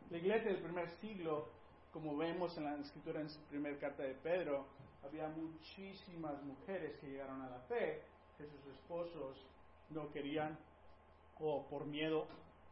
[0.09, 1.49] la iglesia del primer siglo
[1.91, 4.65] como vemos en la escritura en su primera carta de Pedro,
[5.03, 8.01] había muchísimas mujeres que llegaron a la fe,
[8.41, 9.37] que sus esposos
[9.89, 10.57] no querían,
[11.39, 12.27] o por miedo,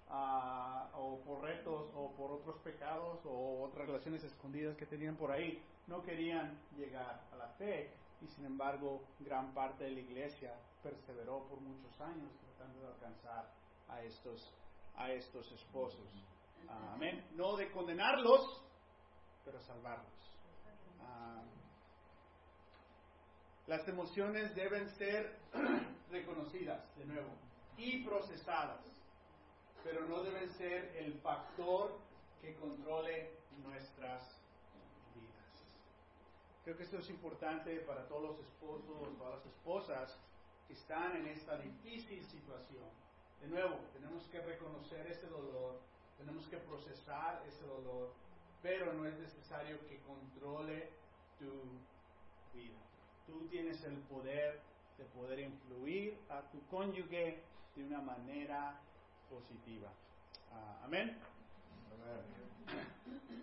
[0.09, 5.61] o por retos, o por otros pecados, o otras relaciones escondidas que tenían por ahí,
[5.87, 7.91] no querían llegar a la fe.
[8.21, 10.53] Y sin embargo, gran parte de la iglesia
[10.83, 13.49] perseveró por muchos años tratando de alcanzar
[13.87, 14.53] a estos,
[14.95, 16.07] a estos esposos.
[16.93, 17.25] Amén.
[17.35, 18.61] No de condenarlos,
[19.45, 20.31] pero salvarlos.
[21.01, 21.41] Ah,
[23.69, 25.37] las emociones deben ser
[26.11, 27.29] reconocidas, de nuevo,
[27.77, 28.81] y procesadas,
[29.83, 31.97] pero no deben ser el factor
[32.41, 33.31] que controle
[33.63, 34.23] nuestras
[35.15, 35.63] vidas.
[36.65, 40.19] Creo que esto es importante para todos los esposos, todas las esposas
[40.67, 42.89] que están en esta difícil situación.
[43.39, 45.79] De nuevo, tenemos que reconocer ese dolor,
[46.17, 48.11] tenemos que procesar ese dolor
[48.61, 50.89] pero no es necesario que controle
[51.39, 51.47] tu
[52.53, 52.88] vida.
[53.29, 54.59] Tú tienes el poder
[54.97, 57.43] de poder influir a tu cónyuge
[57.75, 58.79] de una manera
[59.29, 59.91] positiva.
[60.51, 61.15] Ah, amén.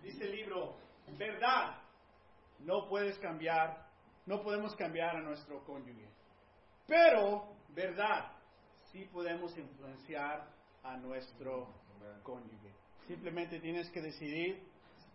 [0.03, 0.77] Dice el libro,
[1.17, 1.79] verdad,
[2.59, 3.87] no puedes cambiar,
[4.27, 6.09] no podemos cambiar a nuestro cónyuge.
[6.87, 8.33] Pero, verdad,
[8.91, 10.49] sí podemos influenciar
[10.83, 11.69] a nuestro
[12.23, 12.73] cónyuge.
[13.07, 14.63] Simplemente tienes que decidir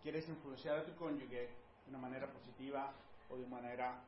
[0.02, 1.48] quieres influenciar a tu cónyuge
[1.84, 2.92] de una manera positiva
[3.30, 4.02] o de manera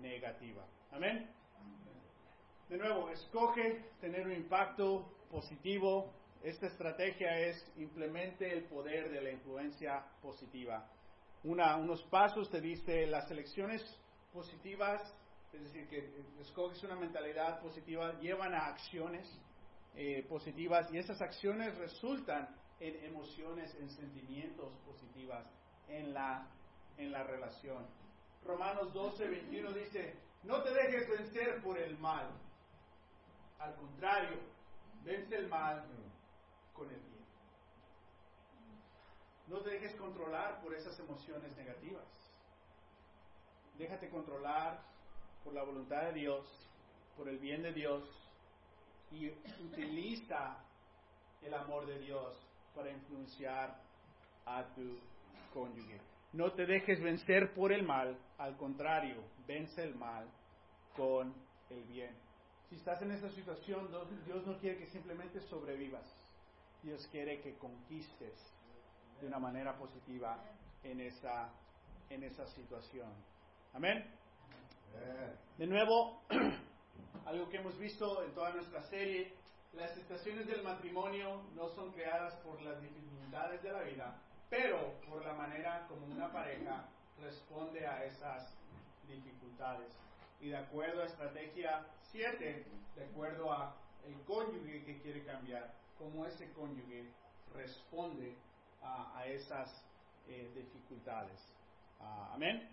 [0.00, 0.64] negativa.
[0.90, 1.28] Amén.
[2.68, 6.12] De nuevo, escoge tener un impacto positivo.
[6.42, 10.88] Esta estrategia es implemente el poder de la influencia positiva.
[11.42, 13.82] Unos pasos te dice las elecciones
[14.32, 15.00] positivas,
[15.52, 19.26] es decir, que escoges una mentalidad positiva, llevan a acciones
[19.96, 25.44] eh, positivas y esas acciones resultan en emociones, en sentimientos positivas
[25.88, 26.46] en la,
[26.96, 27.86] en la relación.
[28.44, 32.30] Romanos 12, 21 dice, No te dejes vencer por el mal.
[33.58, 34.38] Al contrario,
[35.04, 35.84] vence el mal
[36.72, 37.24] con el bien.
[39.48, 42.06] No te dejes controlar por esas emociones negativas.
[43.76, 44.80] Déjate controlar
[45.44, 46.46] por la voluntad de Dios,
[47.16, 48.04] por el bien de Dios
[49.10, 49.28] y
[49.62, 50.56] utiliza
[51.42, 52.36] el amor de Dios
[52.74, 53.80] para influenciar
[54.46, 54.98] a tu
[55.52, 56.09] cónyuge.
[56.32, 59.16] No te dejes vencer por el mal, al contrario,
[59.48, 60.28] vence el mal
[60.94, 61.34] con
[61.70, 62.14] el bien.
[62.68, 63.88] Si estás en esa situación,
[64.24, 66.06] Dios no quiere que simplemente sobrevivas.
[66.82, 68.34] Dios quiere que conquistes
[69.20, 70.38] de una manera positiva
[70.84, 71.50] en esa,
[72.08, 73.12] en esa situación.
[73.74, 74.04] Amén.
[75.58, 76.22] De nuevo,
[77.26, 79.34] algo que hemos visto en toda nuestra serie,
[79.74, 85.24] las estaciones del matrimonio no son creadas por las dificultades de la vida, pero por
[85.24, 86.84] la manera como una pareja
[87.22, 88.52] responde a esas
[89.06, 89.96] dificultades.
[90.40, 96.26] Y de acuerdo a estrategia 7, de acuerdo a el cónyuge que quiere cambiar, cómo
[96.26, 97.04] ese cónyuge
[97.54, 98.34] responde
[98.82, 99.70] a, esas
[100.26, 101.38] eh, dificultades.
[102.00, 102.68] Ah, amén.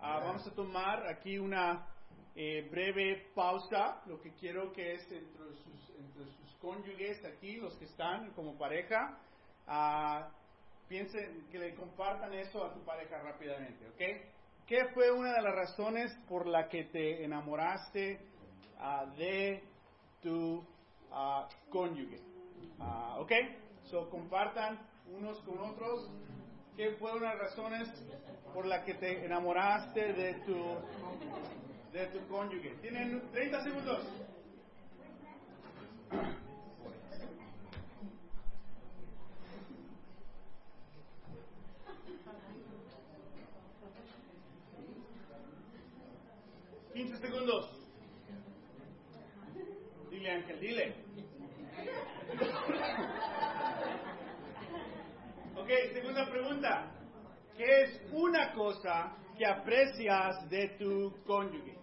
[0.00, 1.86] Ah, vamos a tomar aquí una
[2.34, 4.02] eh, breve pausa.
[4.06, 8.58] Lo que quiero que es entre sus, entre sus cónyuges aquí, los que están como
[8.58, 9.16] pareja,
[9.68, 10.24] uh,
[10.88, 14.34] piensen que le compartan eso a tu pareja rápidamente, ¿ok?
[14.66, 18.18] ¿Qué fue una de las razones por la que te enamoraste
[18.78, 19.62] uh, de
[20.22, 20.64] tu
[21.10, 22.18] uh, cónyuge?
[22.78, 23.32] Uh, ¿Ok?
[23.90, 24.78] So, compartan
[25.18, 26.10] unos con otros.
[26.76, 27.88] ¿Qué fue una de las razones
[28.54, 30.56] por la que te enamoraste de tu,
[31.92, 32.70] de tu cónyuge?
[32.80, 34.24] Tienen 30 segundos.
[46.94, 47.68] 15 segundos.
[50.10, 50.94] Dile, Ángel, dile.
[55.56, 56.92] Ok, segunda pregunta.
[57.56, 59.44] ¿Qué es una cosa que
[59.94, 61.78] aprecias de tu cónyuge?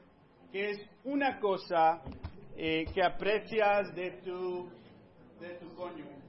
[0.52, 2.02] ¿Qué es una cosa
[2.58, 4.70] eh, que aprecias de tu,
[5.40, 6.22] de tu cónyuge?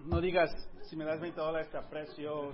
[0.00, 0.50] No digas,
[0.88, 2.52] si me das 20 dólares te aprecio.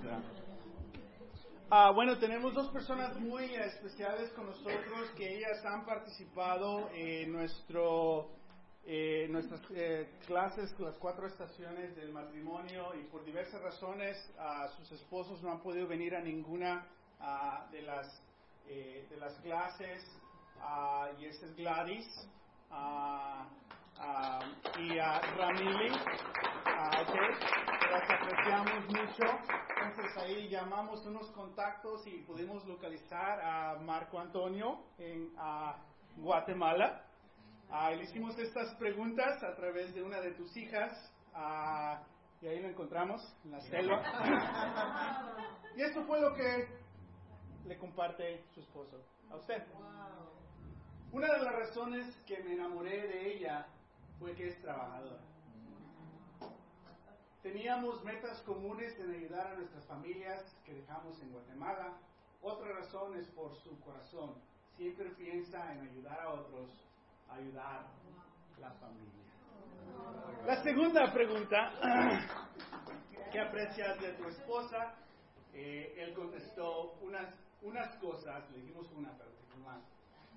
[1.74, 8.28] Ah, bueno, tenemos dos personas muy especiales con nosotros que ellas han participado en nuestro,
[8.84, 14.92] eh, nuestras eh, clases, las cuatro estaciones del matrimonio y por diversas razones a sus
[14.92, 16.86] esposos no han podido venir a ninguna
[17.20, 18.22] ah, de, las,
[18.68, 20.04] eh, de las clases.
[20.60, 22.28] Ah, y esa es Gladys
[24.78, 27.28] y a Ramili, okay,
[27.90, 29.24] las apreciamos mucho.
[29.84, 35.32] Entonces ahí llamamos unos contactos y pudimos localizar a Marco Antonio en
[36.16, 37.04] Guatemala.
[37.90, 40.92] le hicimos estas preguntas a través de una de tus hijas
[42.40, 44.02] y ahí lo encontramos en la selva.
[45.76, 46.66] y esto fue lo que
[47.66, 49.00] le comparte su esposo
[49.30, 49.62] a usted.
[51.12, 53.66] Una de las razones que me enamoré de ella
[54.22, 55.20] fue que es trabajadora.
[57.42, 61.98] Teníamos metas comunes en ayudar a nuestras familias que dejamos en Guatemala.
[62.40, 64.36] Otra razón es por su corazón.
[64.76, 66.70] Siempre piensa en ayudar a otros,
[67.30, 69.24] ayudar a la familia.
[70.46, 71.72] La segunda pregunta,
[73.32, 74.94] ¿qué aprecias de tu esposa?
[75.52, 79.30] Eh, él contestó unas, unas cosas, le dijimos una, pero
[79.64, 79.82] más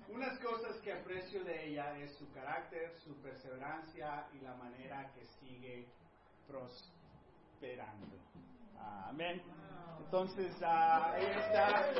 [0.08, 5.26] unas cosas que aprecio de ella es su carácter, su perseverancia y la manera que
[5.26, 5.88] sigue
[6.46, 8.16] prosperando.
[9.08, 9.42] Amén.
[9.98, 11.90] Entonces, uh, ella está.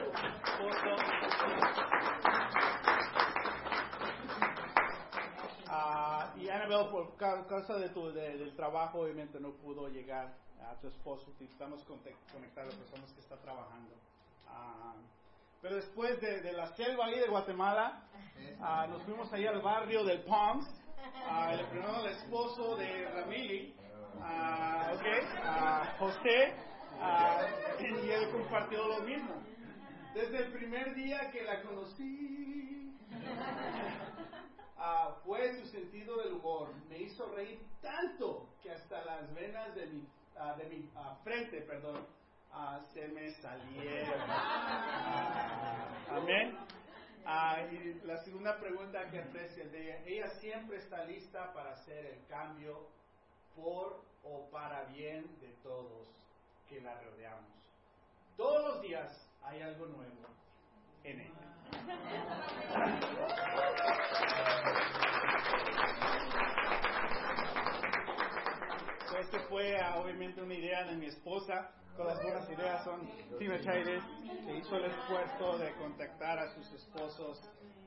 [5.68, 10.88] Uh, y Annabelle, por causa de tu, del trabajo, obviamente no pudo llegar a tu
[10.88, 11.32] esposo.
[11.40, 13.94] Estamos conectados, personas que está trabajando.
[14.46, 15.15] Uh,
[15.66, 18.00] pero después de, la selva ahí de Guatemala,
[18.60, 20.64] ah, nos fuimos ahí al barrio del Palms.
[21.28, 23.74] Uh, le primero esposo de Ramili,
[24.14, 25.22] uh, okay,
[25.98, 26.54] José,
[27.80, 29.42] y él compartió lo mismo.
[30.14, 32.94] Desde el primer día que la conocí,
[35.24, 36.72] fue su sentido del humor.
[36.88, 40.08] Me hizo reír tanto que hasta las venas de mi,
[40.58, 40.88] de mi
[41.24, 42.06] frente, perdón,
[42.92, 44.20] se me salieron.
[46.10, 46.56] Amén.
[47.24, 52.06] Ah, y la segunda pregunta que aprecia de ella, ella siempre está lista para hacer
[52.06, 52.88] el cambio
[53.54, 56.08] por o para bien de todos
[56.68, 57.50] que la rodeamos.
[58.36, 59.10] Todos los días
[59.42, 60.28] hay algo nuevo
[61.04, 61.46] en ella.
[69.18, 71.70] Este fue ah, obviamente una idea de mi esposa.
[71.96, 74.02] Todas las buenas ideas son Tina Chávez,
[74.44, 77.40] que hizo el esfuerzo de contactar a sus esposos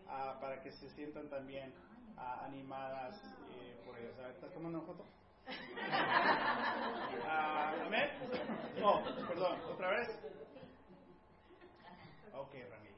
[0.07, 1.71] ah, para que se sientan también
[2.17, 4.15] ah, animadas eh, por ellos.
[4.33, 5.05] ¿Estás tomando una foto?
[7.85, 8.09] ¿Amén?
[8.83, 10.07] Oh, perdón, ¿otra vez?
[12.33, 12.95] Ok, Ramírez.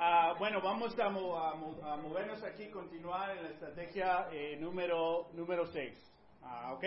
[0.00, 5.26] Ah, bueno, vamos a, a, movernos aquí, continuar en la estrategia eh, número
[5.72, 5.92] 6.
[6.40, 6.84] Ah, ¿Ok?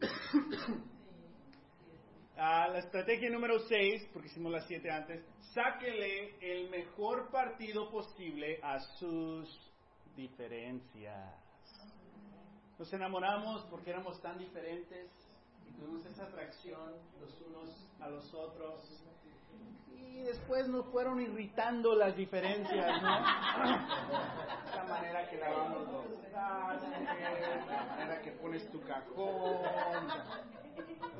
[2.40, 8.60] Ah, la estrategia número 6, porque hicimos las 7 antes, sáquele el mejor partido posible
[8.62, 9.72] a sus
[10.14, 11.34] diferencias.
[12.78, 15.10] Nos enamoramos porque éramos tan diferentes
[15.68, 19.02] y tuvimos esa atracción los unos a los otros
[19.92, 23.08] y después nos fueron irritando las diferencias, ¿no?
[24.74, 30.08] La manera que lavamos los trastes, la manera que pones tu cajón,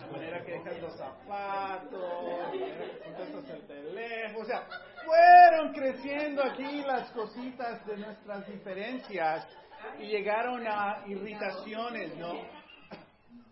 [0.00, 2.00] la manera que dejas los zapatos,
[3.04, 4.66] contestas el teléfono, o sea,
[5.04, 9.46] fueron creciendo aquí las cositas de nuestras diferencias
[9.98, 12.34] y llegaron a irritaciones, ¿no?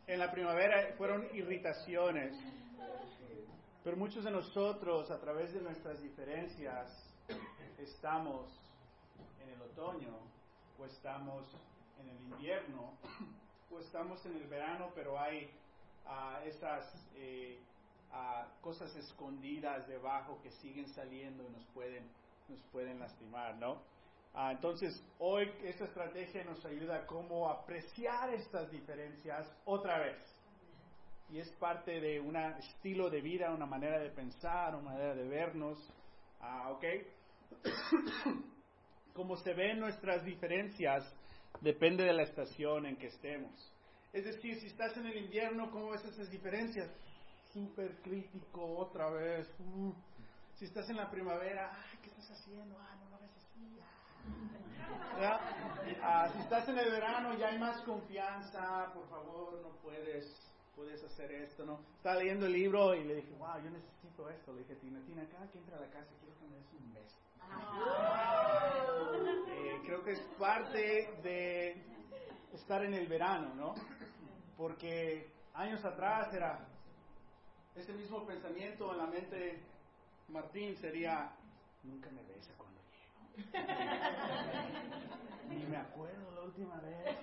[0.07, 2.33] En la primavera fueron irritaciones.
[3.87, 6.91] Pero muchos de nosotros, a través de nuestras diferencias,
[7.79, 8.45] estamos
[9.41, 10.13] en el otoño,
[10.77, 11.47] o estamos
[12.01, 12.95] en el invierno,
[13.71, 15.49] o estamos en el verano, pero hay
[16.05, 17.61] uh, esas eh,
[18.11, 22.11] uh, cosas escondidas debajo que siguen saliendo y nos pueden,
[22.49, 23.75] nos pueden lastimar, ¿no?
[24.35, 30.36] Uh, entonces, hoy esta estrategia nos ayuda a cómo apreciar estas diferencias otra vez
[31.31, 35.29] y es parte de un estilo de vida, una manera de pensar, una manera de
[35.29, 35.79] vernos.
[36.41, 36.85] Ah, ¿Ok?
[39.15, 41.05] Como se ven nuestras diferencias,
[41.61, 43.73] depende de la estación en que estemos.
[44.13, 46.91] Es decir, si estás en el invierno, ¿cómo ves esas diferencias?
[47.53, 49.49] Súper crítico, otra vez.
[49.59, 49.93] Uh.
[50.55, 51.71] Si estás en la primavera,
[52.03, 52.79] ¿qué estás haciendo?
[52.79, 53.79] Ah, no lo ves así.
[55.19, 55.41] Ah.
[56.03, 60.46] ah, si estás en el verano, ya hay más confianza, por favor, no puedes
[60.77, 61.81] puedes hacer esto, ¿no?
[61.97, 64.53] Estaba leyendo el libro y le dije, wow, yo necesito esto.
[64.53, 66.93] Le dije, Tina, Tina, cada que entra a la casa quiero que me des un
[66.93, 67.17] beso.
[69.49, 71.83] Eh, creo que es parte de
[72.53, 73.75] estar en el verano, ¿no?
[74.57, 76.69] Porque años atrás era
[77.75, 79.63] ese mismo pensamiento en la mente de
[80.29, 81.31] Martín sería,
[81.85, 83.55] nunca me besa cuando llego.
[85.49, 87.17] Ni me acuerdo la última vez.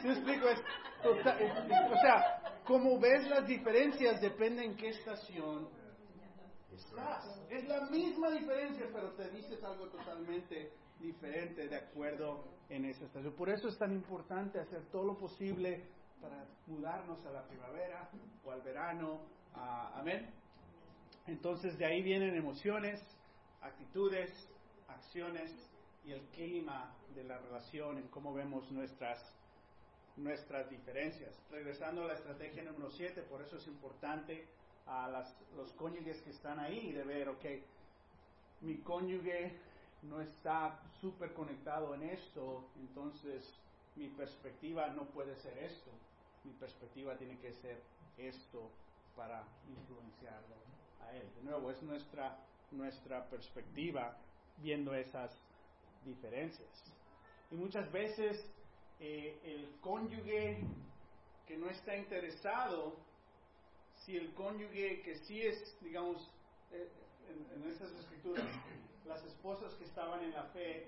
[0.00, 0.48] ¿Sí me explico?
[0.48, 0.60] Es,
[1.04, 5.70] o sea, como ves las diferencias depende en qué estación
[6.70, 7.42] estás.
[7.48, 13.32] Es la misma diferencia, pero te dices algo totalmente diferente de acuerdo en esa estación.
[13.32, 15.82] Por eso es tan importante hacer todo lo posible
[16.20, 18.10] para mudarnos a la primavera
[18.44, 19.20] o al verano.
[19.94, 20.28] amén.
[21.26, 23.00] Entonces de ahí vienen emociones,
[23.62, 24.30] actitudes,
[24.88, 25.50] acciones
[26.04, 29.18] y el clima de la relación en cómo vemos nuestras
[30.18, 31.34] nuestras diferencias.
[31.50, 34.46] Regresando a la estrategia número 7, por eso es importante
[34.86, 35.08] a
[35.56, 37.44] los cónyuges que están ahí de ver, ok,
[38.62, 39.52] mi cónyuge
[40.02, 43.52] no está súper conectado en esto, entonces
[43.96, 45.90] mi perspectiva no puede ser esto,
[46.44, 47.82] mi perspectiva tiene que ser
[48.16, 48.70] esto
[49.16, 50.54] para influenciarlo
[51.02, 51.28] a él.
[51.36, 52.38] De nuevo, es nuestra,
[52.70, 54.16] nuestra perspectiva
[54.58, 55.30] viendo esas
[56.04, 56.68] diferencias.
[57.50, 58.50] Y muchas veces
[59.00, 60.58] eh, el cónyuge
[61.46, 62.96] que no está interesado,
[64.04, 66.30] si el cónyuge que sí es, digamos,
[66.72, 66.88] eh,
[67.28, 68.46] en, en esas escrituras,
[69.06, 70.86] las esposas que estaban en la fe,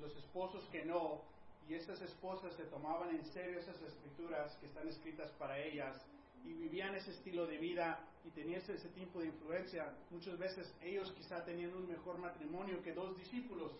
[0.00, 1.22] los esposos que no,
[1.68, 5.96] y esas esposas se tomaban en serio esas escrituras que están escritas para ellas
[6.44, 10.74] y vivían ese estilo de vida y tenían ese, ese tipo de influencia, muchas veces
[10.82, 13.72] ellos quizá tenían un mejor matrimonio que dos discípulos.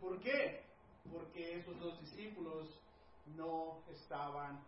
[0.00, 0.71] ¿Por qué?
[1.10, 2.68] Porque esos dos discípulos
[3.36, 4.60] no estaban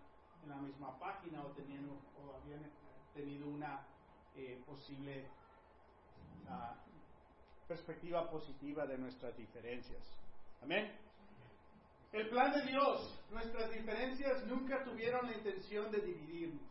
[0.43, 2.71] en la misma página o, tenían, o habían
[3.15, 3.81] tenido una
[4.37, 5.27] eh, posible
[6.47, 10.03] uh, perspectiva positiva de nuestras diferencias.
[10.63, 10.93] Amén.
[12.13, 16.63] El plan de Dios, nuestras diferencias nunca tuvieron la intención de dividirnos.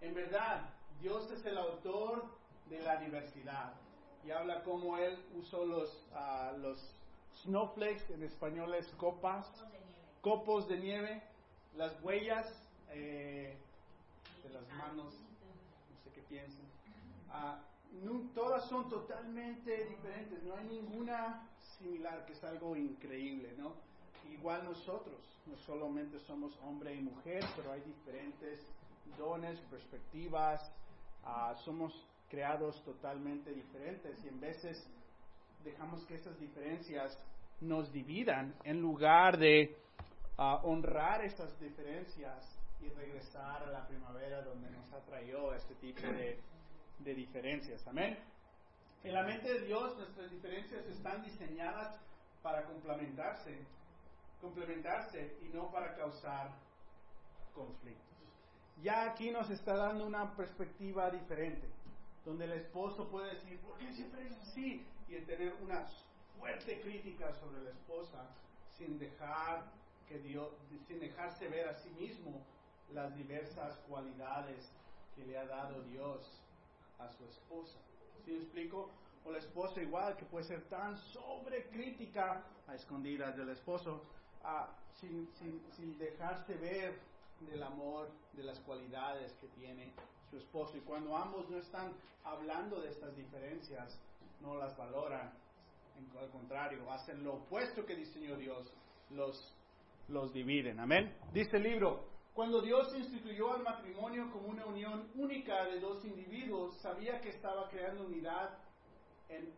[0.00, 0.68] En verdad,
[1.00, 2.26] Dios es el autor
[2.68, 3.72] de la diversidad
[4.24, 6.78] y habla cómo Él usó los, ah, los
[7.42, 9.50] snowflakes, en español es copas,
[10.20, 11.22] copos de nieve,
[11.76, 12.46] las huellas
[12.90, 13.56] eh,
[14.42, 16.64] de las manos, no sé qué piensen.
[17.30, 17.60] Ah,
[18.34, 23.74] todas son totalmente diferentes, no hay ninguna similar, que es algo increíble, ¿no?
[24.30, 28.60] Igual nosotros, no solamente somos hombre y mujer, pero hay diferentes
[29.18, 30.60] dones, perspectivas,
[31.24, 31.92] ah, somos
[32.30, 34.86] creados totalmente diferentes y en veces
[35.64, 37.18] dejamos que esas diferencias
[37.60, 39.76] nos dividan en lugar de
[40.38, 46.02] ah, honrar esas diferencias y regresar a la primavera donde nos ha traído este tipo
[46.02, 46.40] de,
[46.98, 47.86] de diferencias.
[47.86, 48.18] Amén.
[49.04, 52.00] En la mente de Dios nuestras diferencias están diseñadas
[52.42, 53.58] para complementarse,
[54.40, 56.52] complementarse y no para causar
[57.54, 58.02] conflictos.
[58.82, 61.68] Ya aquí nos está dando una perspectiva diferente,
[62.24, 64.84] donde el esposo puede decir, ¿por qué siempre es así?
[65.12, 65.86] Y tener una
[66.38, 68.24] fuerte crítica sobre la esposa
[68.78, 69.62] sin dejar
[70.08, 70.48] que Dios,
[70.88, 72.40] sin dejarse ver a sí mismo
[72.94, 74.70] las diversas cualidades
[75.14, 76.40] que le ha dado Dios
[76.98, 77.78] a su esposa.
[78.24, 78.88] ¿Sí me explico?
[79.26, 84.02] O la esposa igual, que puede ser tan sobrecrítica a escondidas del esposo,
[84.98, 86.98] sin, sin, sin dejarse ver
[87.50, 89.92] del amor, de las cualidades que tiene
[90.30, 90.74] su esposo.
[90.78, 91.92] Y cuando ambos no están
[92.24, 93.98] hablando de estas diferencias,
[94.42, 95.32] no las valoran.
[96.18, 98.72] Al contrario, hacen lo opuesto que diseñó Dios,
[99.10, 99.56] los,
[100.08, 100.80] los dividen.
[100.80, 101.16] Amén.
[101.32, 106.76] Dice el libro, cuando Dios instituyó al matrimonio como una unión única de dos individuos,
[106.80, 108.58] sabía que estaba creando unidad
[109.28, 109.52] en,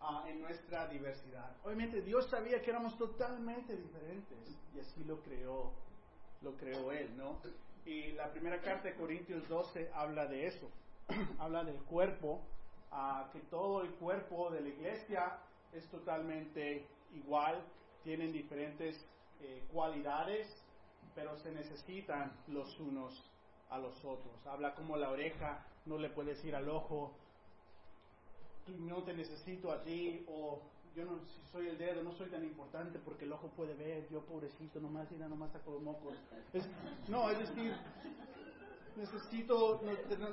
[0.00, 1.54] ah, en, nuestra diversidad.
[1.62, 5.72] Obviamente Dios sabía que éramos totalmente diferentes y así lo creó,
[6.40, 7.40] lo creó Él, ¿no?
[7.84, 10.70] Y la primera carta de Corintios 12 habla de eso,
[11.38, 12.40] habla del cuerpo,
[12.94, 15.38] uh, que todo el cuerpo de la iglesia
[15.72, 17.62] es totalmente igual,
[18.02, 18.96] tienen diferentes
[19.40, 20.64] eh, cualidades
[21.14, 23.22] pero se necesitan los unos
[23.70, 24.46] a los otros.
[24.46, 27.14] Habla como la oreja no le puede decir al ojo,
[28.78, 30.62] no te necesito a ti, o
[30.94, 31.20] yo no,
[31.52, 35.10] soy el dedo, no soy tan importante porque el ojo puede ver, yo pobrecito, nomás
[35.12, 36.14] ir nomás saco los mocos.
[37.08, 37.74] no, es decir,
[38.96, 39.80] necesito,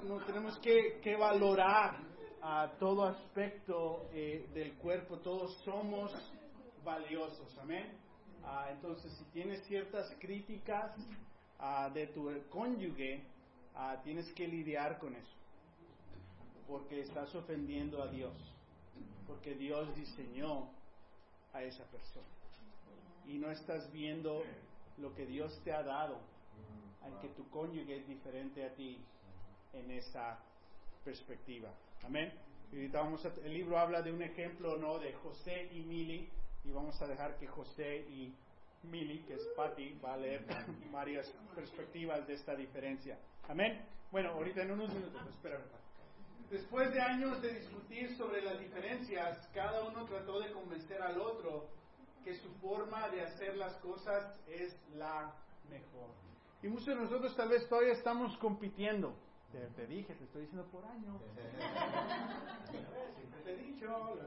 [0.04, 1.98] no, tenemos que, que, valorar
[2.42, 6.12] a todo aspecto eh, del cuerpo, todos somos
[6.84, 7.86] valiosos, amén.
[8.44, 10.92] Ah, entonces, si tienes ciertas críticas
[11.60, 13.22] ah, de tu cónyuge,
[13.76, 15.36] ah, tienes que lidiar con eso.
[16.68, 18.34] Porque estás ofendiendo a Dios.
[19.28, 20.70] Porque Dios diseñó
[21.54, 22.26] a esa persona.
[23.28, 24.44] Y no estás viendo
[24.98, 26.18] lo que Dios te ha dado,
[27.04, 29.00] aunque tu cónyuge es diferente a ti
[29.74, 30.40] en esa
[31.04, 31.72] perspectiva.
[32.04, 32.32] Amén.
[32.72, 34.98] Y vamos el libro habla de un ejemplo, ¿no?
[35.00, 36.30] De José y Mili
[36.64, 38.34] y vamos a dejar que José y
[38.84, 40.46] Mili, que es Patty, va a leer
[40.92, 43.18] varias perspectivas de esta diferencia.
[43.48, 43.86] Amén.
[44.12, 45.64] Bueno, ahorita en unos minutos, espérame.
[46.50, 51.70] Después de años de discutir sobre las diferencias, cada uno trató de convencer al otro
[52.24, 55.34] que su forma de hacer las cosas es la
[55.70, 56.10] mejor.
[56.62, 59.16] Y muchos de nosotros tal vez todavía estamos compitiendo.
[59.52, 61.20] Te, dije, te estoy diciendo por año.
[62.72, 64.18] Siempre te he dicho,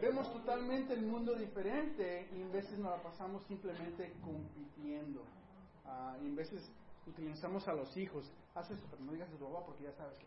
[0.00, 5.22] vemos totalmente el mundo diferente y en veces nos la pasamos simplemente compitiendo.
[5.84, 6.70] Uh, y en veces
[7.06, 8.30] utilizamos a los hijos.
[8.54, 10.26] Haz eso, pero no digas eso, papá, porque ya sabes que.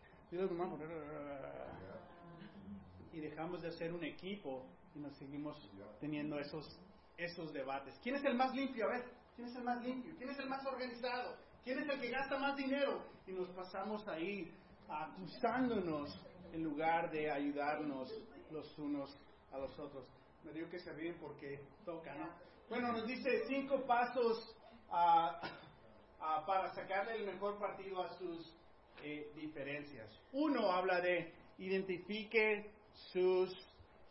[3.12, 5.56] Y dejamos de ser un equipo y nos seguimos
[5.98, 6.78] teniendo esos,
[7.16, 7.98] esos debates.
[8.02, 8.84] ¿Quién es el más limpio?
[8.84, 9.04] A ver,
[9.34, 10.14] ¿quién es el más limpio?
[10.18, 11.36] ¿Quién es el más organizado?
[11.64, 13.02] ¿Quién es el que gasta más dinero?
[13.26, 14.52] Y nos pasamos ahí
[14.86, 16.14] acusándonos
[16.52, 18.12] en lugar de ayudarnos
[18.50, 19.18] los unos
[19.50, 20.06] a los otros.
[20.44, 22.28] Me digo que se ríen porque toca, ¿no?
[22.68, 24.54] Bueno, nos dice cinco pasos
[24.90, 28.54] para sacarle el mejor partido a sus
[29.02, 30.10] eh, diferencias.
[30.32, 33.50] Uno habla de identifique sus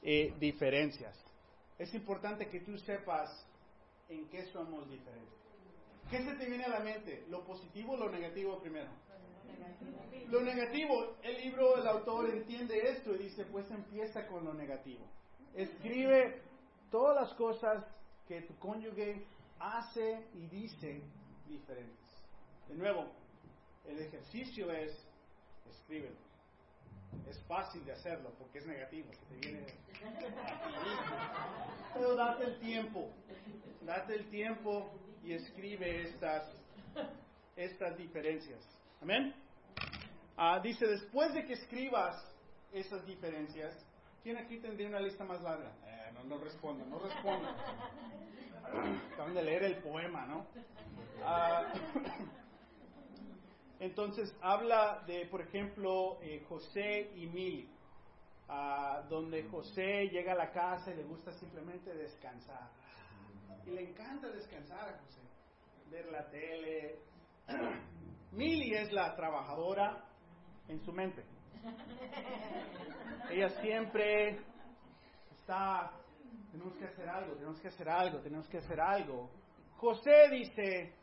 [0.01, 1.15] eh, diferencias.
[1.77, 3.29] Es importante que tú sepas
[4.09, 5.42] en qué somos diferentes.
[6.09, 7.25] ¿Qué se te viene a la mente?
[7.29, 8.89] ¿Lo positivo o lo negativo primero?
[10.29, 15.05] Lo negativo, el libro, el autor entiende esto y dice, pues empieza con lo negativo.
[15.53, 16.41] Escribe
[16.89, 17.85] todas las cosas
[18.27, 19.23] que tu cónyuge
[19.59, 21.01] hace y dice
[21.47, 21.99] diferentes.
[22.67, 23.11] De nuevo,
[23.87, 24.91] el ejercicio es
[25.69, 26.17] escríbelo.
[27.29, 29.09] Es fácil de hacerlo porque es negativo,
[31.93, 33.11] Pero date el tiempo,
[33.83, 34.91] date el tiempo
[35.23, 36.51] y escribe estas,
[37.55, 38.59] estas diferencias.
[39.01, 39.33] Amén.
[40.35, 42.15] Ah, dice, después de que escribas
[42.71, 43.73] esas diferencias,
[44.23, 45.71] ¿quién aquí tendría una lista más larga?
[45.85, 47.55] Eh, no, no responda, no responda.
[49.13, 50.47] Acaban de leer el poema, ¿no?
[51.23, 51.73] Ah,
[53.79, 57.69] entonces habla de, por ejemplo, eh, José y Mili,
[58.49, 62.69] ah, donde José llega a la casa y le gusta simplemente descansar.
[63.65, 65.21] Y le encanta descansar a José,
[65.89, 66.99] ver la tele.
[68.31, 70.05] Mili es la trabajadora
[70.67, 71.23] en su mente.
[73.29, 74.39] Ella siempre
[75.31, 75.91] está,
[76.51, 79.29] tenemos que hacer algo, tenemos que hacer algo, tenemos que hacer algo.
[79.77, 80.93] José dice,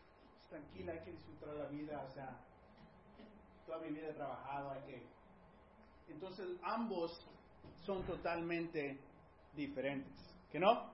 [0.49, 2.37] tranquila, hay que disfrutar la vida, o sea,
[3.67, 5.07] toda mi vida he trabajado, hay que...
[6.09, 7.13] Entonces ambos
[7.85, 8.99] son totalmente
[9.55, 10.91] diferentes, ¿que no?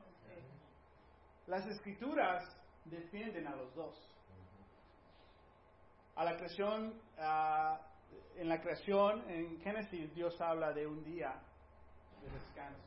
[1.46, 2.42] Las escrituras
[2.84, 3.96] defienden a los dos.
[6.16, 7.00] A la creación,
[8.36, 11.34] en la creación, en Génesis, Dios habla de un día
[12.22, 12.82] de descanso,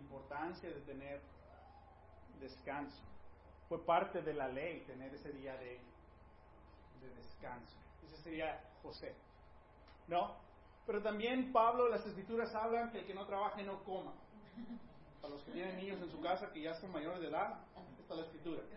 [0.00, 1.20] importancia de tener
[2.40, 3.02] descanso.
[3.68, 5.80] Fue parte de la ley tener ese día de,
[7.00, 7.76] de descanso.
[8.06, 9.14] Ese sería José.
[10.08, 10.36] ¿No?
[10.86, 14.12] Pero también Pablo, las escrituras hablan que el que no trabaje no coma.
[15.22, 17.60] Para los que tienen niños en su casa que ya son mayores de edad,
[18.00, 18.62] está la escritura.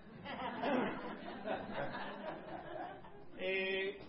[3.37, 3.99] Eh,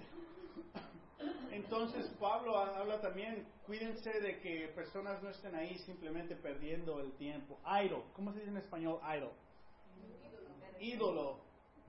[1.51, 7.59] entonces Pablo habla también, cuídense de que personas no estén ahí simplemente perdiendo el tiempo.
[7.84, 9.32] Idol, ¿cómo se dice en español idol?
[10.78, 11.41] Ídolo.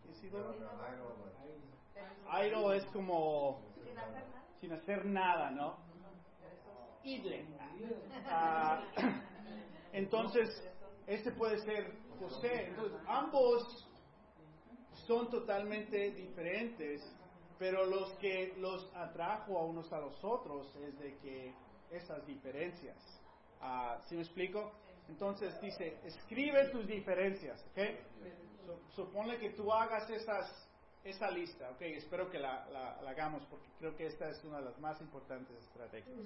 [0.10, 0.56] ¿Es ídolo?
[2.43, 3.62] Idol es como
[4.60, 5.78] sin hacer nada, ¿no?
[7.04, 7.45] Idle.
[8.26, 8.82] Ah,
[9.94, 10.50] entonces,
[11.06, 12.68] ese puede ser José.
[12.68, 13.88] Entonces, ambos
[15.06, 17.02] son totalmente diferentes,
[17.58, 21.54] pero los que los atrajo a unos a los otros es de que
[21.92, 22.98] esas diferencias.
[23.62, 24.72] Uh, ¿Sí me explico?
[25.08, 27.80] Entonces dice, escribe tus diferencias, ¿ok?
[28.90, 30.68] supone que tú hagas esas
[31.04, 34.78] esa lista, ok, espero que la, hagamos porque creo que esta es una de las
[34.80, 36.18] más importantes estrategias.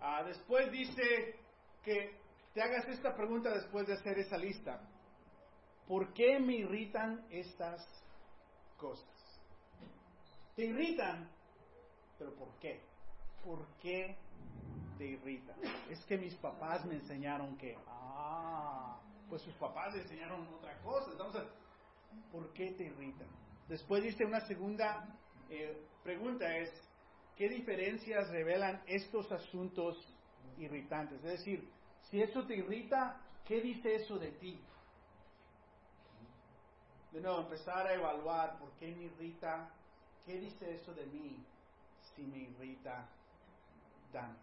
[0.00, 1.34] Ah, después dice
[1.82, 2.16] que
[2.54, 4.80] te hagas esta pregunta después de hacer esa lista.
[5.86, 7.80] ¿Por qué me irritan estas
[8.76, 9.08] cosas?
[10.54, 11.30] Te irritan,
[12.18, 12.82] pero ¿por qué?
[13.44, 14.16] ¿Por qué
[14.98, 15.56] te irritan?
[15.88, 21.10] Es que mis papás me enseñaron que, ah, pues sus papás le enseñaron otra cosa.
[22.32, 23.28] ¿por qué te irritan?
[23.68, 25.06] Después dice una segunda
[25.50, 26.70] eh, pregunta es,
[27.36, 29.96] ¿qué diferencias revelan estos asuntos
[30.58, 31.18] irritantes?
[31.24, 31.68] Es decir,
[32.10, 34.60] si eso te irrita, ¿qué dice eso de ti?
[37.12, 39.70] De nuevo, empezar a evaluar por qué me irrita,
[40.26, 41.44] qué dice eso de mí
[42.14, 43.06] si me irrita
[44.12, 44.40] tanto.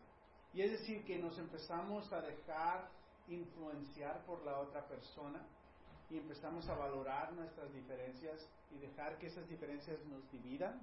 [0.54, 2.90] Y es decir, que nos empezamos a dejar
[3.28, 5.42] influenciar por la otra persona
[6.10, 10.80] y empezamos a valorar nuestras diferencias y dejar que esas diferencias nos dividan,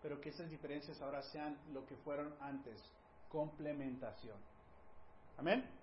[0.00, 2.82] pero que esas diferencias ahora sean lo que fueron antes,
[3.28, 4.36] complementación.
[5.38, 5.81] Amén.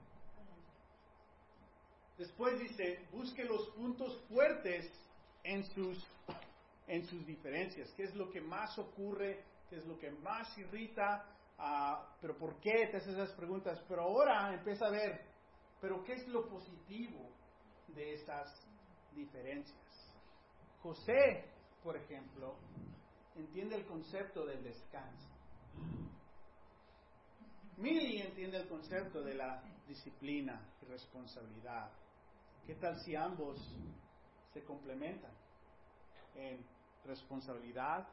[2.20, 4.92] Después dice, busque los puntos fuertes
[5.42, 6.06] en sus,
[6.86, 7.90] en sus diferencias.
[7.94, 9.42] ¿Qué es lo que más ocurre?
[9.70, 11.26] ¿Qué es lo que más irrita?
[11.58, 13.82] Ah, ¿Pero por qué te haces esas preguntas?
[13.88, 15.22] Pero ahora empieza a ver,
[15.80, 17.30] ¿pero qué es lo positivo
[17.88, 18.68] de esas
[19.16, 19.80] diferencias?
[20.82, 21.46] José,
[21.82, 22.58] por ejemplo,
[23.38, 25.30] entiende el concepto del descanso.
[27.78, 31.90] Milly entiende el concepto de la disciplina y responsabilidad.
[32.70, 33.58] ¿Qué tal si ambos
[34.54, 35.32] se complementan
[36.36, 36.64] en
[37.04, 38.08] responsabilidad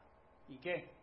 [0.49, 0.95] y qué?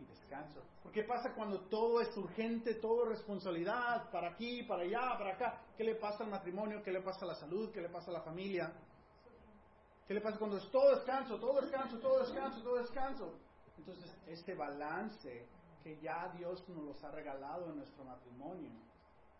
[0.00, 0.60] Y descanso.
[0.82, 5.34] ¿Por qué pasa cuando todo es urgente, todo es responsabilidad, para aquí, para allá, para
[5.34, 5.62] acá?
[5.76, 6.82] ¿Qué le pasa al matrimonio?
[6.82, 7.70] ¿Qué le pasa a la salud?
[7.70, 8.72] ¿Qué le pasa a la familia?
[10.08, 13.38] ¿Qué le pasa cuando es todo descanso, todo descanso, todo descanso, todo descanso?
[13.78, 15.46] Entonces, este balance
[15.84, 18.72] que ya Dios nos los ha regalado en nuestro matrimonio,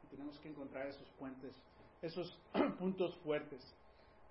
[0.05, 1.53] y tenemos que encontrar esos puentes,
[2.03, 2.39] esos
[2.79, 3.63] puntos fuertes.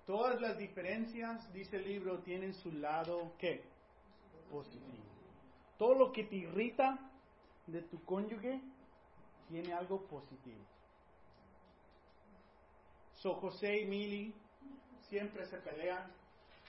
[0.06, 3.62] Todas las diferencias, dice el libro, tienen su lado, ¿qué?
[4.50, 5.04] Positivo.
[5.78, 6.98] Todo lo que te irrita
[7.66, 8.60] de tu cónyuge
[9.48, 10.64] tiene algo positivo.
[13.14, 14.34] So José y Mili
[15.08, 16.10] siempre se pelean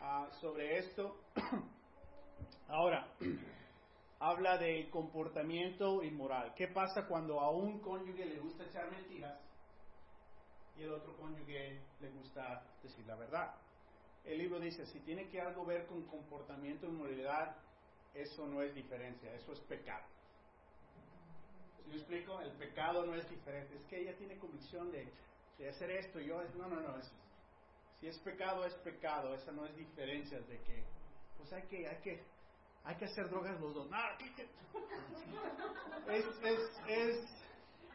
[0.04, 1.16] Ah, sobre esto.
[2.70, 3.08] Ahora,
[4.20, 6.56] habla del comportamiento inmoral.
[6.56, 9.40] ¿Qué pasa cuando a un cónyuge le gusta echar mentiras
[10.84, 13.56] el otro cónyuge le gusta decir la verdad?
[14.24, 17.58] El libro dice, si tiene que algo ver con comportamiento y moralidad,
[18.14, 20.06] eso no es diferencia, eso es pecado.
[21.84, 22.40] ¿Sí me explico?
[22.42, 23.74] El pecado no es diferente.
[23.76, 25.10] Es que ella tiene convicción de,
[25.58, 26.20] de hacer esto.
[26.20, 26.98] Yo, no, no, no.
[26.98, 27.10] Es,
[28.00, 29.34] si es pecado, es pecado.
[29.34, 30.84] Esa no es diferencia de que,
[31.38, 32.24] pues hay que, hay que,
[32.84, 33.90] hay que hacer drogas los dos.
[33.90, 33.98] No,
[36.12, 37.18] es, es, es,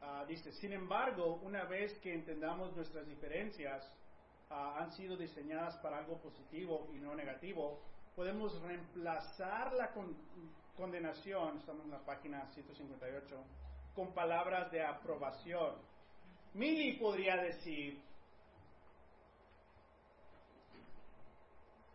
[0.00, 3.84] uh, dice, sin embargo, una vez que entendamos nuestras diferencias,
[4.50, 7.80] han sido diseñadas para algo positivo y no negativo,
[8.16, 9.92] podemos reemplazar la
[10.76, 13.36] condenación, estamos en la página 158,
[13.94, 15.74] con palabras de aprobación.
[16.54, 18.02] Mili podría decir,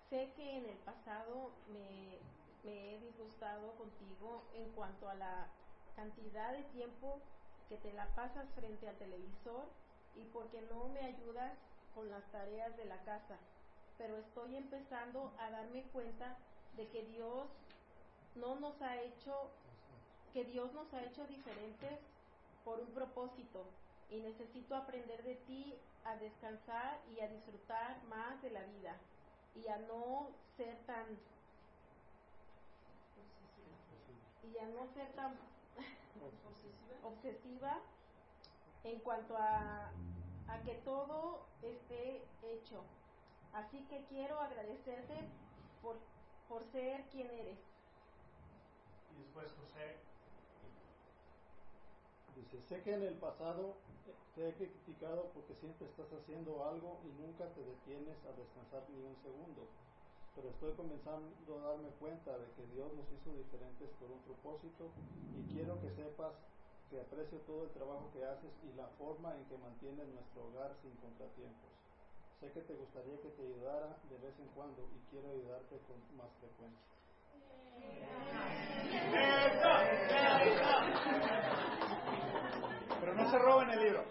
[0.10, 2.20] sé que en el pasado me
[2.64, 5.48] he disgustado contigo en cuanto a la
[5.96, 7.20] cantidad de tiempo
[7.70, 9.66] que te la pasas frente al televisor
[10.16, 11.54] y porque no me ayudas
[11.96, 13.38] con las tareas de la casa,
[13.98, 16.38] pero estoy empezando a darme cuenta
[16.76, 17.48] de que Dios
[18.36, 19.50] no nos ha hecho,
[20.34, 22.00] que Dios nos ha hecho diferentes
[22.64, 23.66] por un propósito.
[24.12, 25.74] Y necesito aprender de ti
[26.04, 28.96] a descansar y a disfrutar más de la vida
[29.56, 30.28] y a no
[30.58, 31.06] ser tan
[34.44, 35.34] y a no ser tan
[37.04, 37.80] obsesiva.
[38.86, 39.90] en cuanto a
[40.48, 42.84] a que todo esté hecho.
[43.54, 45.16] Así que quiero agradecerte
[45.82, 45.96] por,
[46.50, 47.58] por ser quien eres.
[49.16, 49.96] Y después José.
[52.36, 53.76] Dice, sé que en el pasado
[54.36, 59.00] te he criticado porque siempre estás haciendo algo y nunca te detienes a descansar ni
[59.00, 59.64] un segundo.
[60.36, 64.92] Pero estoy comenzando a darme cuenta de que Dios nos hizo diferentes por un propósito
[65.40, 66.36] y quiero que sepas
[67.00, 70.92] aprecio todo el trabajo que haces y la forma en que mantienes nuestro hogar sin
[70.98, 71.72] contratiempos.
[72.40, 76.18] Sé que te gustaría que te ayudara de vez en cuando y quiero ayudarte con
[76.18, 76.96] más frecuencia.
[83.00, 84.06] Pero no se roben el libro.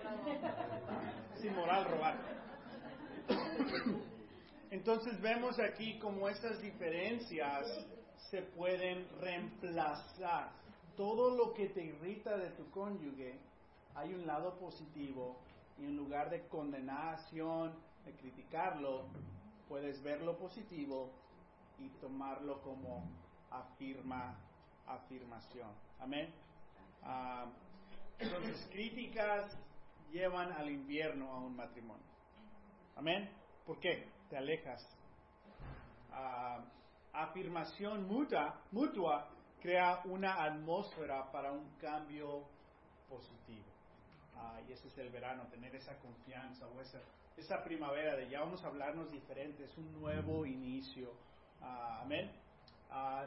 [1.34, 2.16] Es inmoral robar.
[4.70, 7.66] Entonces vemos aquí cómo estas diferencias
[8.30, 10.63] se pueden reemplazar
[10.96, 13.38] todo lo que te irrita de tu cónyuge,
[13.94, 15.36] hay un lado positivo
[15.78, 17.74] y en lugar de condenación,
[18.04, 19.06] de criticarlo,
[19.68, 21.10] puedes ver lo positivo
[21.78, 23.04] y tomarlo como
[23.50, 24.36] afirma,
[24.86, 25.70] afirmación.
[26.00, 26.32] Amén.
[27.02, 27.46] Ah,
[28.18, 29.56] entonces, críticas
[30.12, 32.04] llevan al invierno a un matrimonio.
[32.96, 33.28] Amén.
[33.66, 34.08] ¿Por qué?
[34.30, 34.80] Te alejas.
[36.12, 36.64] Ah,
[37.12, 39.33] afirmación mutua, mutua
[39.64, 42.44] crea una atmósfera para un cambio
[43.08, 43.64] positivo.
[44.36, 47.00] Ah, y ese es el verano, tener esa confianza o esa,
[47.38, 51.14] esa primavera de ya vamos a hablarnos diferente, es un nuevo inicio.
[51.62, 52.30] Ah, amén.
[52.90, 53.24] Ah,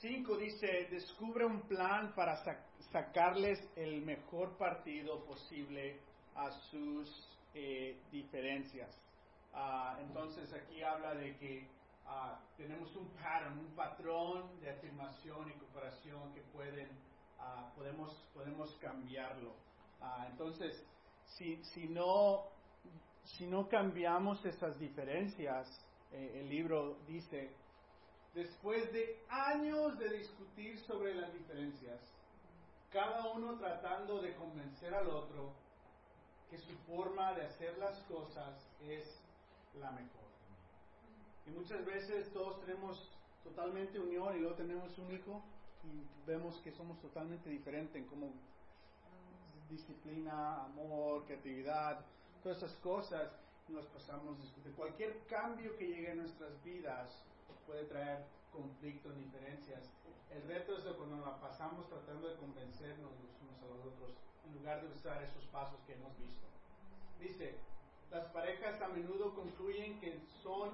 [0.00, 2.42] cinco dice, descubre un plan para
[2.90, 6.00] sacarles el mejor partido posible
[6.34, 8.88] a sus eh, diferencias.
[9.52, 11.68] Ah, entonces aquí habla de que
[12.12, 16.88] ah, tenemos un pattern, un patrón de afirmación y comparación que pueden,
[17.38, 19.54] ah, podemos, podemos cambiarlo.
[20.00, 20.86] Ah, entonces,
[21.24, 22.44] si, si, no,
[23.24, 25.68] si no cambiamos esas diferencias,
[26.12, 27.54] eh, el libro dice,
[28.34, 32.00] después de años de discutir sobre las diferencias,
[32.90, 35.54] cada uno tratando de convencer al otro
[36.50, 39.04] que su forma de hacer las cosas es
[39.80, 40.21] la mejor.
[41.46, 43.10] Y muchas veces todos tenemos
[43.42, 45.42] totalmente unión y luego tenemos un hijo
[45.84, 48.32] y vemos que somos totalmente diferentes en cómo
[49.68, 52.04] disciplina, amor, creatividad,
[52.42, 53.32] todas esas cosas
[53.68, 54.76] nos pasamos discutiendo.
[54.76, 57.24] Cualquier cambio que llegue a nuestras vidas
[57.66, 59.90] puede traer conflictos, diferencias.
[60.30, 64.10] El reto es de cuando la pasamos tratando de convencernos los unos a los otros
[64.46, 66.46] en lugar de usar esos pasos que hemos visto.
[67.20, 67.54] Dice,
[68.10, 70.70] las parejas a menudo concluyen que son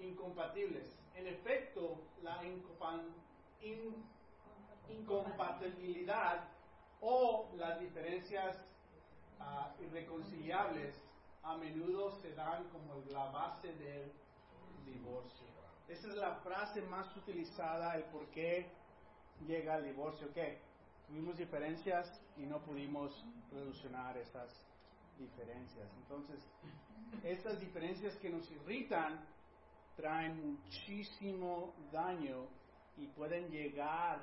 [0.00, 0.86] incompatibles.
[1.14, 3.02] En efecto, la incompa-
[3.62, 4.04] in-
[4.88, 6.44] incompatibilidad
[7.00, 8.56] o las diferencias
[9.40, 10.94] ah, irreconciliables
[11.42, 14.12] a menudo se dan como la base del
[14.84, 15.46] divorcio.
[15.88, 18.66] Esa es la frase más utilizada, el por qué
[19.46, 20.32] llega el divorcio.
[20.34, 20.60] ¿Qué?
[21.06, 24.50] Tuvimos diferencias y no pudimos solucionar esas
[25.18, 25.88] diferencias.
[26.02, 26.38] Entonces,
[27.24, 29.18] estas diferencias que nos irritan
[29.98, 32.46] traen muchísimo daño
[32.96, 34.20] y pueden llegar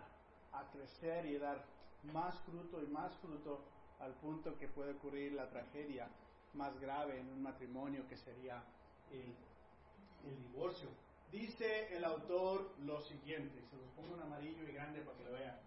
[0.53, 1.65] a crecer y dar
[2.13, 3.59] más fruto y más fruto
[3.99, 6.07] al punto que puede ocurrir la tragedia
[6.53, 8.63] más grave en un matrimonio que sería
[9.11, 9.35] el,
[10.29, 10.87] el divorcio.
[11.29, 15.31] Dice el autor lo siguiente, se los pongo en amarillo y grande para que lo
[15.33, 15.59] vean.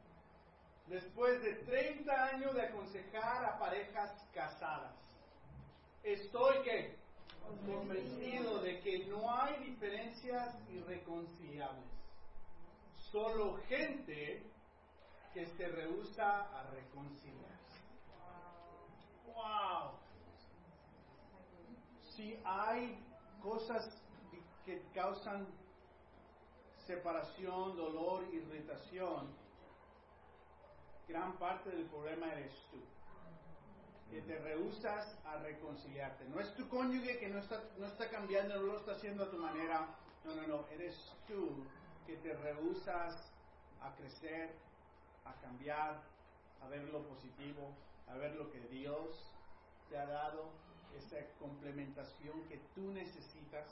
[0.86, 4.96] Después de 30 años de aconsejar a parejas casadas,
[6.02, 6.96] estoy que
[7.66, 11.90] convencido de que no hay diferencias irreconciliables,
[13.10, 14.42] solo gente
[15.32, 17.80] que se rehúsa a reconciliarse.
[19.26, 19.92] ¡Wow!
[22.16, 22.98] Si hay
[23.42, 24.02] cosas
[24.64, 25.46] que causan
[26.86, 29.28] separación, dolor, irritación,
[31.06, 32.78] gran parte del problema eres tú.
[34.10, 36.24] Que te rehusas a reconciliarte.
[36.28, 39.30] No es tu cónyuge que no está, no está cambiando, no lo está haciendo a
[39.30, 39.86] tu manera.
[40.24, 40.64] No, no, no.
[40.70, 40.96] Eres
[41.26, 41.64] tú
[42.06, 43.30] que te rehusas
[43.82, 44.50] a crecer,
[45.24, 46.00] a cambiar,
[46.62, 47.74] a ver lo positivo,
[48.08, 49.30] a ver lo que Dios
[49.90, 50.50] te ha dado,
[50.96, 53.66] esa complementación que tú necesitas.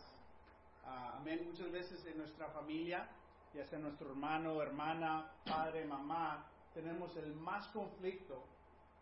[0.85, 1.47] Ah, amén.
[1.47, 3.09] Muchas veces en nuestra familia,
[3.55, 8.45] ya sea nuestro hermano, hermana, padre, mamá, tenemos el más conflicto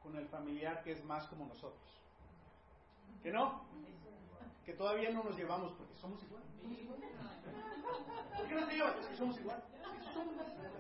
[0.05, 1.83] con el familiar que es más como nosotros.
[3.23, 3.65] ¿Que no?
[4.65, 6.49] Que todavía no nos llevamos porque somos iguales.
[8.37, 8.97] ¿Por qué no te llevas?
[8.99, 9.65] Es que somos igual.
[9.73, 10.29] Es que son,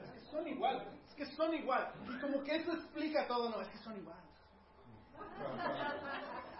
[0.04, 0.88] es que son igual.
[1.08, 1.92] Es que son igual.
[2.08, 4.24] Y como que eso explica todo, no, es que son iguales.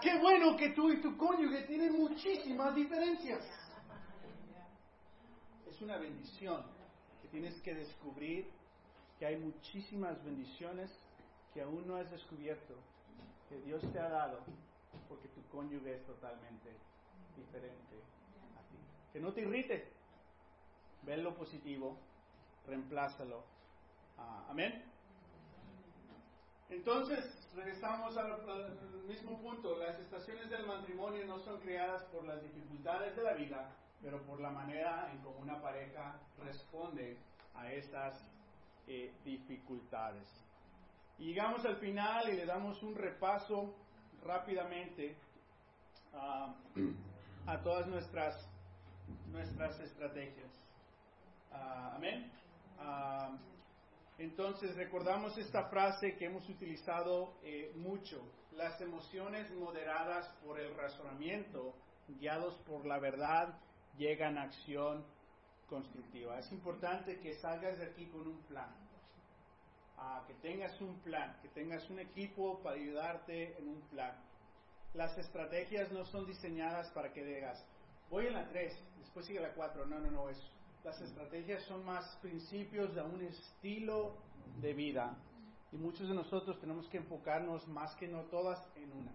[0.01, 3.45] Qué bueno que tú y tu cónyuge tienen muchísimas diferencias.
[5.67, 6.65] Es una bendición
[7.21, 8.51] que tienes que descubrir
[9.19, 10.91] que hay muchísimas bendiciones
[11.55, 12.75] que aún no has descubierto,
[13.49, 14.41] que Dios te ha dado,
[15.09, 16.71] porque tu cónyuge es totalmente
[17.37, 17.97] diferente
[18.57, 18.77] a ti.
[19.13, 19.89] Que no te irrite.
[21.03, 21.97] Ve lo positivo,
[22.67, 23.45] reemplázalo.
[24.19, 24.83] Ah, Amén.
[26.71, 28.35] Entonces, regresamos al,
[29.07, 29.79] mismo punto.
[29.79, 33.71] Las estaciones del matrimonio no son creadas por las dificultades de la vida,
[34.03, 37.17] pero por la manera en cómo una pareja responde
[37.55, 38.29] a esas
[38.89, 40.44] eh, dificultades.
[41.19, 43.75] Y llegamos al final y le damos un repaso
[44.25, 45.17] rápidamente
[46.13, 46.55] a,
[47.47, 48.49] a todas nuestras,
[49.31, 50.51] nuestras estrategias.
[51.53, 52.31] Ah, Amén.
[52.79, 53.37] Ah,
[54.19, 58.23] entonces recordamos esta frase que hemos utilizado eh, mucho.
[58.53, 61.75] Las emociones moderadas por el razonamiento,
[62.07, 63.59] guiados por la verdad,
[63.97, 65.05] llegan a acción
[65.69, 66.39] constructiva.
[66.39, 68.73] Es importante que salgas de aquí con un plan.
[69.97, 74.13] Ah, que tengas un plan, que tengas un equipo para ayudarte en un plan.
[74.93, 77.65] Las estrategias no son diseñadas para que digas,
[78.11, 79.87] voy en la 3, después sigue la 4.
[79.87, 80.39] No, no, no, es,
[80.85, 84.17] las estrategias son más principios de un estilo
[84.61, 85.17] de vida.
[85.73, 89.13] Y muchos de nosotros tenemos que enfocarnos más que no todas en una.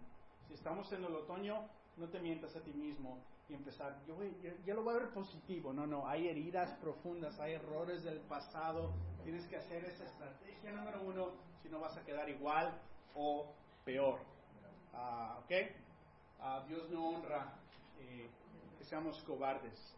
[0.48, 1.68] Si estamos en el otoño,
[1.98, 3.20] no te mientas a ti mismo
[3.50, 4.16] y empezar, yo,
[4.64, 5.74] yo, lo voy a ver positivo.
[5.74, 8.93] No, no, hay heridas profundas, hay errores del pasado.
[9.24, 11.32] Tienes que hacer esa estrategia número uno,
[11.64, 12.80] si no vas a quedar igual
[13.16, 13.52] o
[13.84, 14.20] peor.
[14.93, 15.52] Uh, ¿Ok?
[16.39, 17.54] Uh, Dios no honra
[18.00, 18.30] eh,
[18.78, 19.95] que seamos cobardes.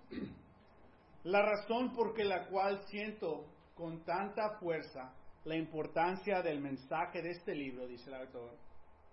[1.24, 3.46] La razón por la cual siento
[3.76, 8.56] con tanta fuerza la importancia del mensaje de este libro, dice el autor,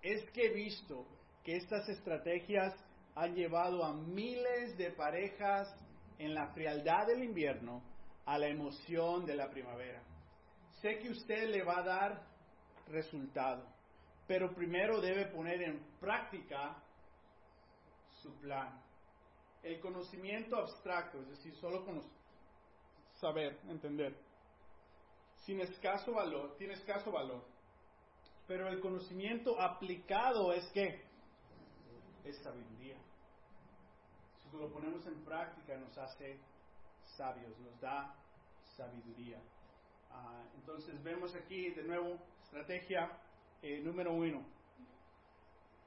[0.01, 1.07] es que he visto
[1.43, 2.75] que estas estrategias
[3.19, 5.69] han llevado a miles de parejas
[6.19, 7.83] en la frialdad del invierno
[8.25, 10.01] a la emoción de la primavera.
[10.81, 12.23] Sé que usted le va a dar
[12.87, 13.67] resultado,
[14.29, 16.81] pero primero debe poner en práctica
[18.23, 18.81] su plan.
[19.65, 21.85] El conocimiento abstracto, es decir, solo
[23.15, 24.17] saber, entender,
[25.45, 27.45] sin escaso valor, tiene escaso valor.
[28.47, 31.03] Pero el conocimiento aplicado es que
[32.25, 33.08] es sabiduría.
[34.53, 36.39] Lo ponemos en práctica nos hace
[37.05, 38.15] sabios, nos da
[38.77, 39.39] sabiduría.
[40.11, 43.11] Ah, entonces vemos aquí de nuevo estrategia
[43.63, 44.43] eh, número uno.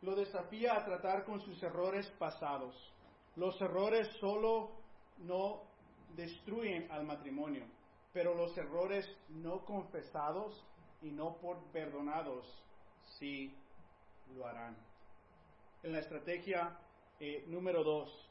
[0.01, 2.76] Lo desafía a tratar con sus errores pasados.
[3.36, 4.72] Los errores solo
[5.20, 5.64] no
[6.16, 7.66] destruyen al matrimonio,
[8.14, 10.66] pero los errores no confesados
[11.01, 12.45] y no por perdonados
[13.20, 13.55] sí
[14.36, 14.76] lo harán.
[15.84, 16.78] En la estrategia
[17.20, 18.31] eh, número dos,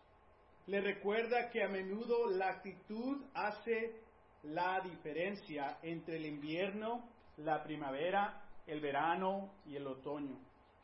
[0.66, 4.02] le recuerda que a menudo la actitud hace
[4.42, 7.08] la diferencia entre el invierno,
[7.38, 10.38] la primavera, el verano y el otoño.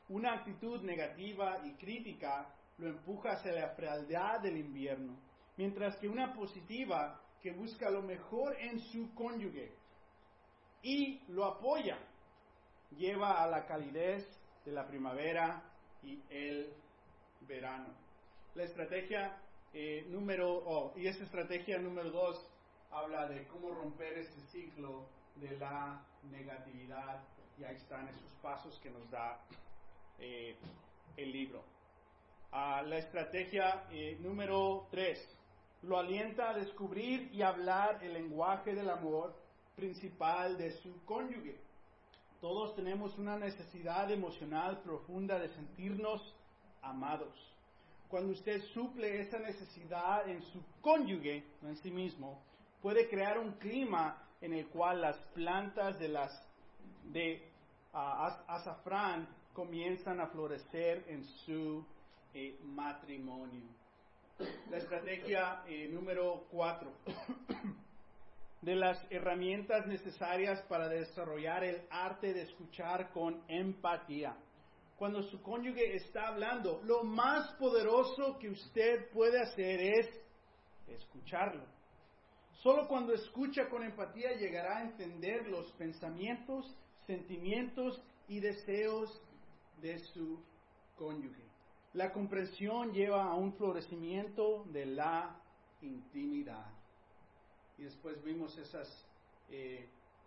[0.09, 5.17] Una actitud negativa y crítica lo empuja hacia la frialdad del invierno,
[5.57, 9.73] mientras que una positiva que busca lo mejor en su cónyuge
[10.83, 11.99] y lo apoya,
[12.97, 14.27] lleva a la calidez
[14.65, 15.63] de la primavera
[16.03, 16.73] y el
[17.41, 17.95] verano.
[18.55, 19.37] La estrategia
[19.73, 22.49] eh, número, oh, y esa estrategia número dos
[22.91, 25.07] habla de cómo romper ese ciclo
[25.37, 26.01] de la
[26.31, 27.23] negatividad
[27.59, 29.41] y ahí están esos pasos que nos da
[30.19, 30.57] eh,
[31.17, 31.63] el libro.
[32.53, 35.19] Ah, la estrategia eh, número tres
[35.83, 39.35] lo alienta a descubrir y hablar el lenguaje del amor
[39.75, 41.57] principal de su cónyuge.
[42.41, 46.35] Todos tenemos una necesidad emocional profunda de sentirnos
[46.83, 47.56] amados.
[48.09, 52.41] Cuando usted suple esa necesidad en su cónyuge, no en sí mismo,
[52.81, 56.47] puede crear un clima en el cual las plantas de las
[57.05, 57.43] de
[57.93, 57.99] uh,
[58.49, 61.85] azafrán comienzan a florecer en su
[62.35, 63.65] eh, matrimonio.
[64.71, 66.93] La estrategia eh, número cuatro
[68.61, 74.37] de las herramientas necesarias para desarrollar el arte de escuchar con empatía.
[74.97, 80.09] Cuando su cónyuge está hablando, lo más poderoso que usted puede hacer es
[80.89, 81.65] escucharlo.
[82.63, 86.75] Solo cuando escucha con empatía llegará a entender los pensamientos,
[87.07, 89.23] sentimientos y deseos
[89.81, 90.43] de su
[90.97, 91.45] cónyuge.
[91.93, 95.39] La comprensión lleva a un florecimiento de la
[95.83, 96.73] intimidad.
[97.79, 98.89] Y después vimos esas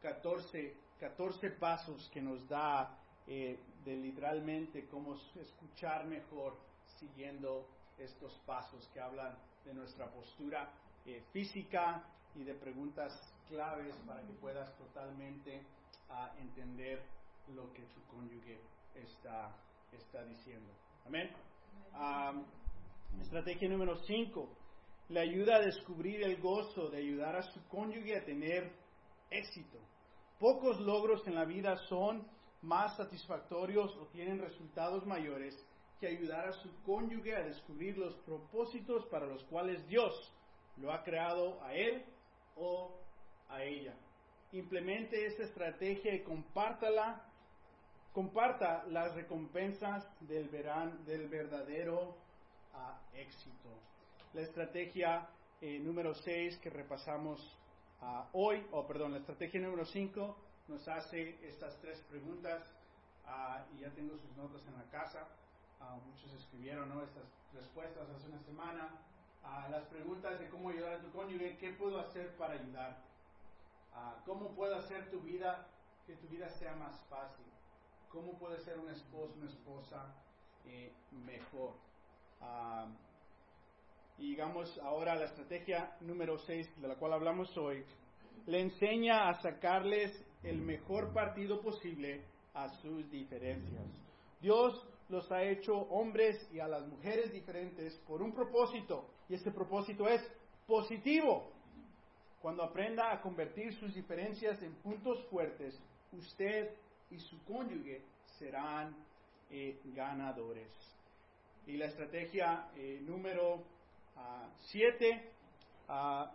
[0.01, 2.97] 14, eh, 14 pasos que nos da
[3.28, 6.58] eh, de literalmente cómo escuchar mejor
[7.00, 7.68] siguiendo
[7.98, 10.70] estos pasos que hablan de nuestra postura
[11.06, 12.04] eh, física
[12.36, 13.14] y de preguntas
[13.48, 15.62] claves para que puedas totalmente
[16.10, 17.02] ah, entender
[17.56, 18.60] lo que tu cónyuge
[18.96, 19.56] está,
[19.92, 20.72] está diciendo.
[21.06, 21.32] Amén.
[23.22, 24.50] estrategia número 5
[25.10, 28.72] le ayuda a descubrir el gozo de ayudar a su cónyuge a tener
[29.32, 29.80] éxito.
[30.40, 32.26] Pocos logros en la vida son
[32.62, 35.55] más satisfactorios o tienen resultados mayores
[35.99, 40.34] que ayudar a su cónyuge a descubrir los propósitos para los cuales Dios
[40.78, 42.03] lo ha creado a él
[42.55, 42.95] o
[43.49, 43.93] a ella.
[44.51, 47.22] Implemente esa estrategia y compártala,
[48.14, 52.16] comparta las recompensas del, verán, del verdadero
[52.74, 53.70] ah, éxito
[54.34, 55.28] la estrategia
[55.62, 57.39] eh, número 6 que repasamos
[58.01, 60.38] ah, hoy, o perdón, la estrategia número 5
[60.70, 62.63] nos hace estas tres preguntas
[63.26, 65.28] ah, y ya tengo sus notas en la casa.
[65.80, 68.89] Ah, muchos escribieron estas respuestas hace una semana.
[69.70, 72.97] las preguntas de cómo ayudar a tu cónyuge, ¿qué puedo hacer para ayudar?
[74.26, 75.67] ¿Cómo puedo hacer tu vida,
[76.05, 77.45] que tu vida sea más fácil?
[78.09, 80.13] ¿Cómo puede ser un esposo, una esposa
[80.65, 80.93] eh,
[81.26, 81.74] mejor?
[84.17, 87.86] y digamos ahora la estrategia número 6 de la cual hablamos hoy,
[88.45, 90.11] le enseña a sacarles
[90.44, 92.22] el mejor partido posible
[92.54, 93.86] a sus diferencias.
[94.42, 99.52] Dios los ha hecho hombres y a las mujeres diferentes por un propósito, y ese
[99.52, 100.22] propósito es
[100.68, 101.52] positivo.
[102.42, 105.78] Cuando aprenda a convertir sus diferencias en puntos fuertes,
[106.14, 106.74] usted
[107.12, 108.02] y su cónyuge
[108.38, 108.96] serán
[109.50, 110.72] eh, ganadores.
[111.68, 113.64] Y la estrategia eh, número
[114.68, 115.32] 7
[115.90, 116.32] ah,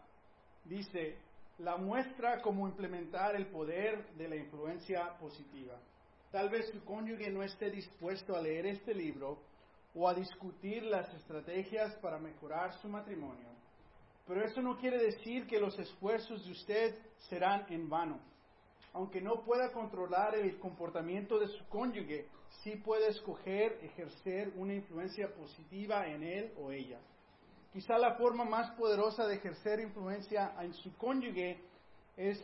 [0.65, 1.17] dice,
[1.59, 5.79] la muestra como implementar el poder de la influencia positiva.
[6.33, 9.39] Tal vez su cónyuge no esté dispuesto a leer este libro
[9.95, 13.49] o a discutir las estrategias para mejorar su matrimonio,
[14.27, 16.99] pero eso no quiere decir que los esfuerzos de usted
[17.29, 18.19] serán en vano.
[18.93, 22.27] Aunque no pueda controlar el comportamiento de su cónyuge,
[22.63, 26.99] sí puede escoger ejercer una influencia positiva en él o ella.
[27.75, 31.59] Quizá la forma más poderosa de ejercer influencia en su cónyuge
[32.17, 32.41] es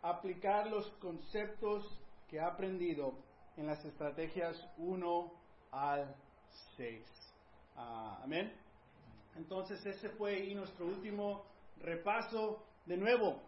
[0.00, 1.84] aplicar los conceptos
[2.28, 3.14] que ha aprendido
[3.56, 5.32] en las estrategias 1
[5.72, 6.14] al
[6.76, 7.04] 6.
[7.74, 8.52] Ah, amén.
[9.34, 11.42] Entonces ese fue nuestro último
[11.80, 12.62] repaso.
[12.86, 13.42] De nuevo,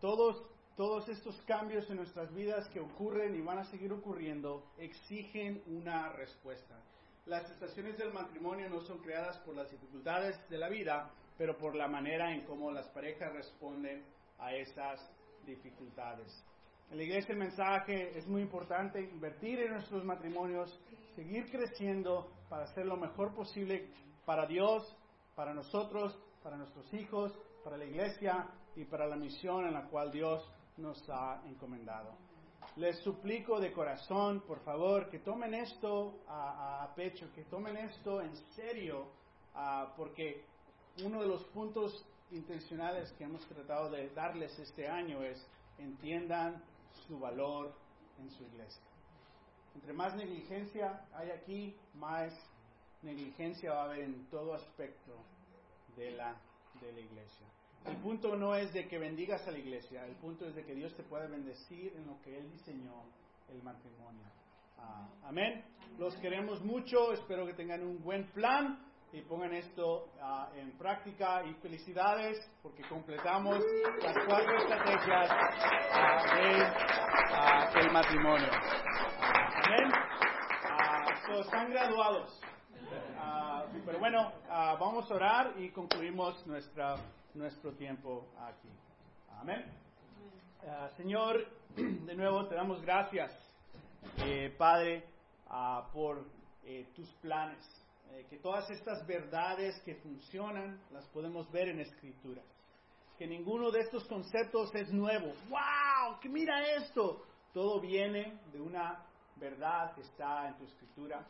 [0.00, 0.42] todos,
[0.76, 6.08] todos estos cambios en nuestras vidas que ocurren y van a seguir ocurriendo exigen una
[6.14, 6.74] respuesta.
[7.26, 11.74] Las estaciones del matrimonio no son creadas por las dificultades de la vida, pero por
[11.74, 14.04] la manera en cómo las parejas responden
[14.38, 15.00] a esas
[15.46, 16.44] dificultades.
[16.90, 20.78] En la iglesia el mensaje es muy importante, invertir en nuestros matrimonios,
[21.16, 23.88] seguir creciendo para hacer lo mejor posible
[24.26, 24.94] para Dios,
[25.34, 27.32] para nosotros, para nuestros hijos,
[27.64, 30.46] para la iglesia y para la misión en la cual Dios
[30.76, 32.23] nos ha encomendado
[32.76, 38.36] les suplico de corazón, por favor, que tomen esto a, pecho, que tomen esto en
[38.56, 39.06] serio,
[39.54, 40.44] ah, porque
[41.04, 45.46] uno de los puntos intencionales que hemos tratado de darles este año es
[45.78, 46.62] entiendan
[47.06, 47.72] su valor
[48.18, 48.82] en su iglesia.
[49.74, 52.32] Entre más negligencia hay aquí, más
[53.02, 55.12] negligencia va a haber en todo aspecto
[55.96, 56.36] de la,
[56.80, 57.46] de la iglesia.
[57.84, 60.74] El punto no es de que bendigas a la iglesia, el punto es de que
[60.74, 63.04] Dios te pueda bendecir en lo que Él diseñó,
[63.50, 64.24] el matrimonio.
[64.78, 65.64] Ah, amén.
[65.98, 68.78] Los queremos mucho, espero que tengan un buen plan
[69.12, 73.58] y pongan esto ah, en práctica y felicidades porque completamos
[74.02, 75.30] las cuatro estrategias
[77.30, 78.48] uh, del matrimonio.
[79.66, 79.92] amén.
[81.38, 82.40] están graduados.
[83.84, 86.96] pero bueno, vamos a orar y concluimos nuestra
[87.34, 88.68] nuestro tiempo aquí.
[89.40, 89.64] Amén.
[90.66, 93.32] Ah, Señor, de nuevo te damos gracias,
[94.18, 95.04] eh, Padre,
[95.48, 96.24] ah, por
[96.64, 97.58] eh, tus planes.
[98.12, 102.44] Eh, que todas estas verdades que funcionan las podemos ver en escrituras.
[103.18, 105.32] Que ninguno de estos conceptos es nuevo.
[105.48, 106.20] ¡Wow!
[106.20, 107.24] ¡Que mira esto!
[107.52, 109.04] Todo viene de una
[109.36, 111.24] verdad que está en tu escritura.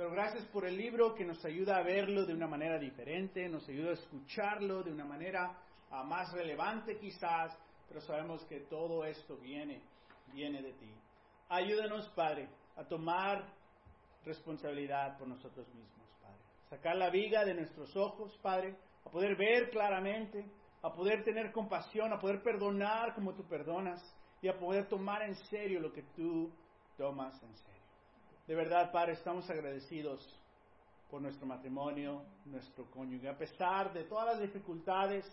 [0.00, 3.68] Pero gracias por el libro que nos ayuda a verlo de una manera diferente, nos
[3.68, 5.54] ayuda a escucharlo de una manera
[5.90, 7.54] ah, más relevante quizás,
[7.86, 9.82] pero sabemos que todo esto viene,
[10.32, 10.90] viene de ti.
[11.50, 13.44] Ayúdanos, Padre, a tomar
[14.24, 16.40] responsabilidad por nosotros mismos, Padre.
[16.70, 18.74] Sacar la viga de nuestros ojos, Padre,
[19.04, 20.46] a poder ver claramente,
[20.80, 24.00] a poder tener compasión, a poder perdonar como tú perdonas
[24.40, 26.50] y a poder tomar en serio lo que tú
[26.96, 27.79] tomas en serio.
[28.50, 30.28] De verdad, Padre, estamos agradecidos
[31.08, 33.28] por nuestro matrimonio, nuestro cónyuge.
[33.28, 35.24] A pesar de todas las dificultades,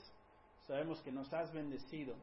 [0.68, 2.13] sabemos que nos has bendecido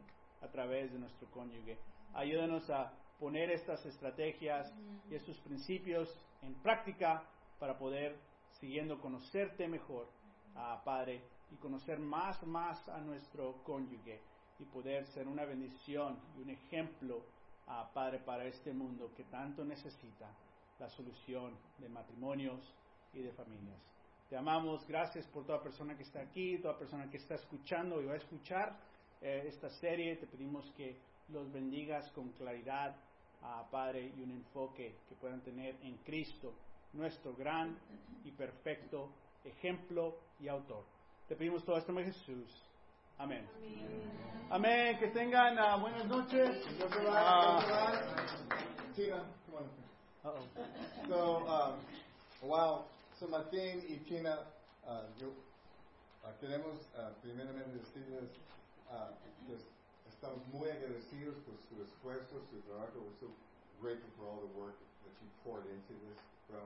[0.41, 1.79] a través de nuestro cónyuge.
[2.13, 4.73] Ayúdanos a poner estas estrategias
[5.11, 6.09] y estos principios
[6.43, 7.25] en práctica
[7.59, 8.17] para poder,
[8.61, 10.07] siguiendo, conocerte mejor,
[10.85, 14.21] Padre, y conocer más, más a nuestro cónyuge
[14.61, 17.25] y poder ser una bendición y un ejemplo,
[17.93, 20.31] Padre, para este mundo que tanto necesita
[20.79, 22.61] la solución de matrimonios
[23.13, 23.81] y de familias.
[24.29, 28.07] Te amamos, gracias por toda persona que está aquí, toda persona que está escuchando y
[28.07, 28.77] va a escuchar
[29.21, 30.17] eh, esta serie.
[30.17, 30.97] Te pedimos que
[31.29, 32.97] los bendigas con claridad,
[33.43, 36.55] a Padre, y un enfoque que puedan tener en Cristo,
[36.95, 37.79] nuestro gran
[38.25, 39.11] y perfecto
[39.45, 40.85] ejemplo y autor.
[41.29, 42.65] Te pedimos todo esto en Jesús.
[43.19, 43.47] Amén.
[44.51, 44.99] Amén.
[44.99, 46.67] Que tengan uh, buenas noches.
[50.25, 50.41] Uh-oh.
[51.07, 51.75] So, um,
[52.41, 52.85] wow.
[53.21, 54.39] So, Martín y Tina,
[54.89, 55.29] uh, yo
[56.25, 58.33] uh, queremos uh, primeramente decirles
[58.89, 59.13] uh,
[59.45, 59.61] que
[60.09, 63.05] estamos muy agradecidos por su esfuerzo, su trabajo.
[63.05, 63.29] We're so
[63.83, 66.17] grateful for all the work that you poured into this,
[66.49, 66.65] bro.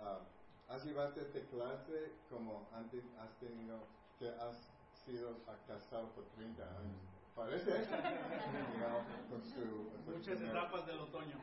[0.00, 0.24] Um,
[0.72, 3.84] has llevado esta clase como antes has tenido
[4.18, 4.56] que has
[5.04, 5.36] sido
[5.68, 7.13] casado por 30 años.
[7.34, 11.34] Parece, you know, con su, Muchas etapas del otoño.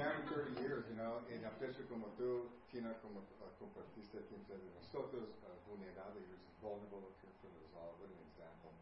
[0.00, 5.28] Married 30 years, you know, en aprecio como tú, Tina, como uh, compartiste entre nosotros,
[5.44, 8.72] uh, vulnerable, you're vulnerable for us all, what an example.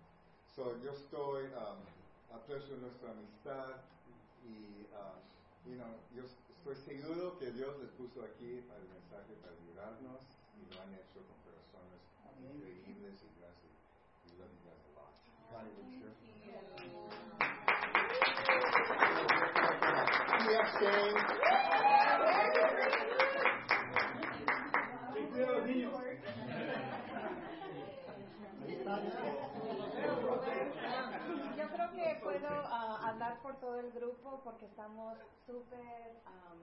[0.55, 1.83] So, yo estoy, um,
[2.31, 3.83] aprecio nuestra amistad
[4.47, 5.19] y, uh,
[5.67, 10.23] you know, yo estoy seguro que Dios les puso aquí para el mensaje, para ayudarnos
[10.55, 11.99] y lo han hecho con corazones
[12.39, 13.75] increíbles y gracias.
[14.31, 14.99] We love you guys a
[31.57, 35.17] Yo creo que puedo ah, hablar por todo el grupo porque estamos
[35.47, 36.59] súper am,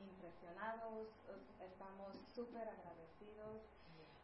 [0.00, 3.62] impresionados, es- estamos súper agradecidos,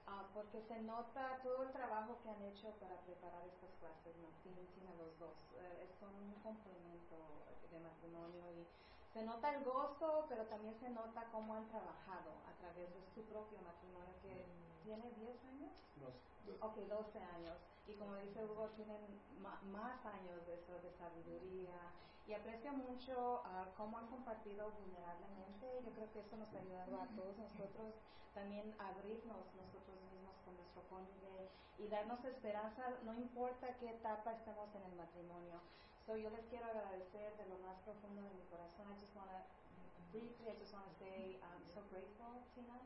[0.06, 4.54] ah, porque se nota todo el trabajo que han hecho para preparar estas clases, Martín
[4.58, 5.36] y Tina, los dos.
[5.58, 7.16] Eh, son un complemento
[7.70, 8.66] de matrimonio y
[9.12, 13.22] se nota el gozo, pero también se nota cómo han trabajado a través de su
[13.28, 14.46] propio matrimonio, que
[14.82, 15.72] tiene 10 años.
[16.60, 17.56] Ok, 12 años.
[17.86, 21.76] Y como dice Hugo, tienen más años de eso, de sabiduría.
[22.26, 25.82] Y aprecio mucho ah, cómo han compartido vulnerablemente.
[25.84, 27.94] Yo creo que eso nos ha ayudado a todos nosotros
[28.34, 34.32] también a abrirnos nosotros mismos con nuestro cónyuge y darnos esperanza, no importa qué etapa
[34.32, 35.60] estemos en el matrimonio.
[36.06, 38.88] So, yo les quiero agradecer de lo más profundo de mi corazón.
[38.90, 39.38] I just want to,
[40.10, 42.80] briefly, I just want to say I'm so grateful, Tina.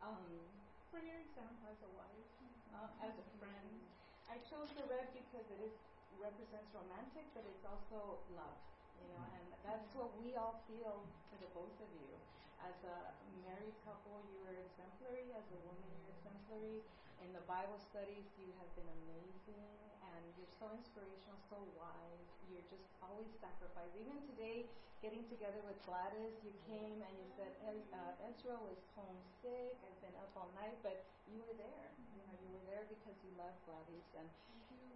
[0.00, 0.46] Um,
[0.90, 2.30] for your example as a wife,
[2.72, 3.82] uh, as a friend.
[4.30, 5.74] I chose the red because it is
[6.20, 8.58] represents romantic, but it's also love,
[9.04, 12.16] you know, and that's what we all feel for the both of you.
[12.64, 13.12] As a
[13.44, 15.32] married couple, you are exemplary.
[15.36, 16.80] As a woman, you're exemplary.
[17.20, 22.26] In the Bible studies, you have been amazing, and you're so inspirational, so wise.
[22.48, 23.94] You're just always sacrificed.
[23.94, 24.64] Even today,
[25.00, 29.76] getting together with Gladys, you came and you said, "Ez- uh, Ezra was homesick.
[29.84, 31.92] I've been up all night, but you were there.
[32.12, 34.30] You know, you were there because you love Gladys, and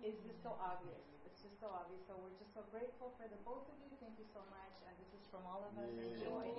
[0.03, 1.05] it's just so obvious.
[1.39, 2.03] It's just so obvious.
[2.11, 3.95] So we're just so grateful for the both of you.
[4.03, 5.87] Thank you so much, and this is from all of us.
[5.87, 6.19] Yeah.
[6.19, 6.51] Enjoy.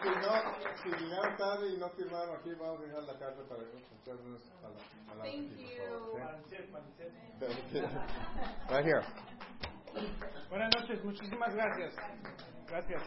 [0.00, 0.32] Si no,
[0.82, 4.68] si llegaron tarde y no firmaron aquí, vamos a dejar la carta para echarnos a
[4.72, 5.84] la, a la Thank aquí, you.
[5.84, 6.56] por favor, ¿sí?
[8.70, 9.04] Right here.
[10.48, 11.92] Buenas noches, muchísimas gracias.
[12.68, 13.02] Gracias.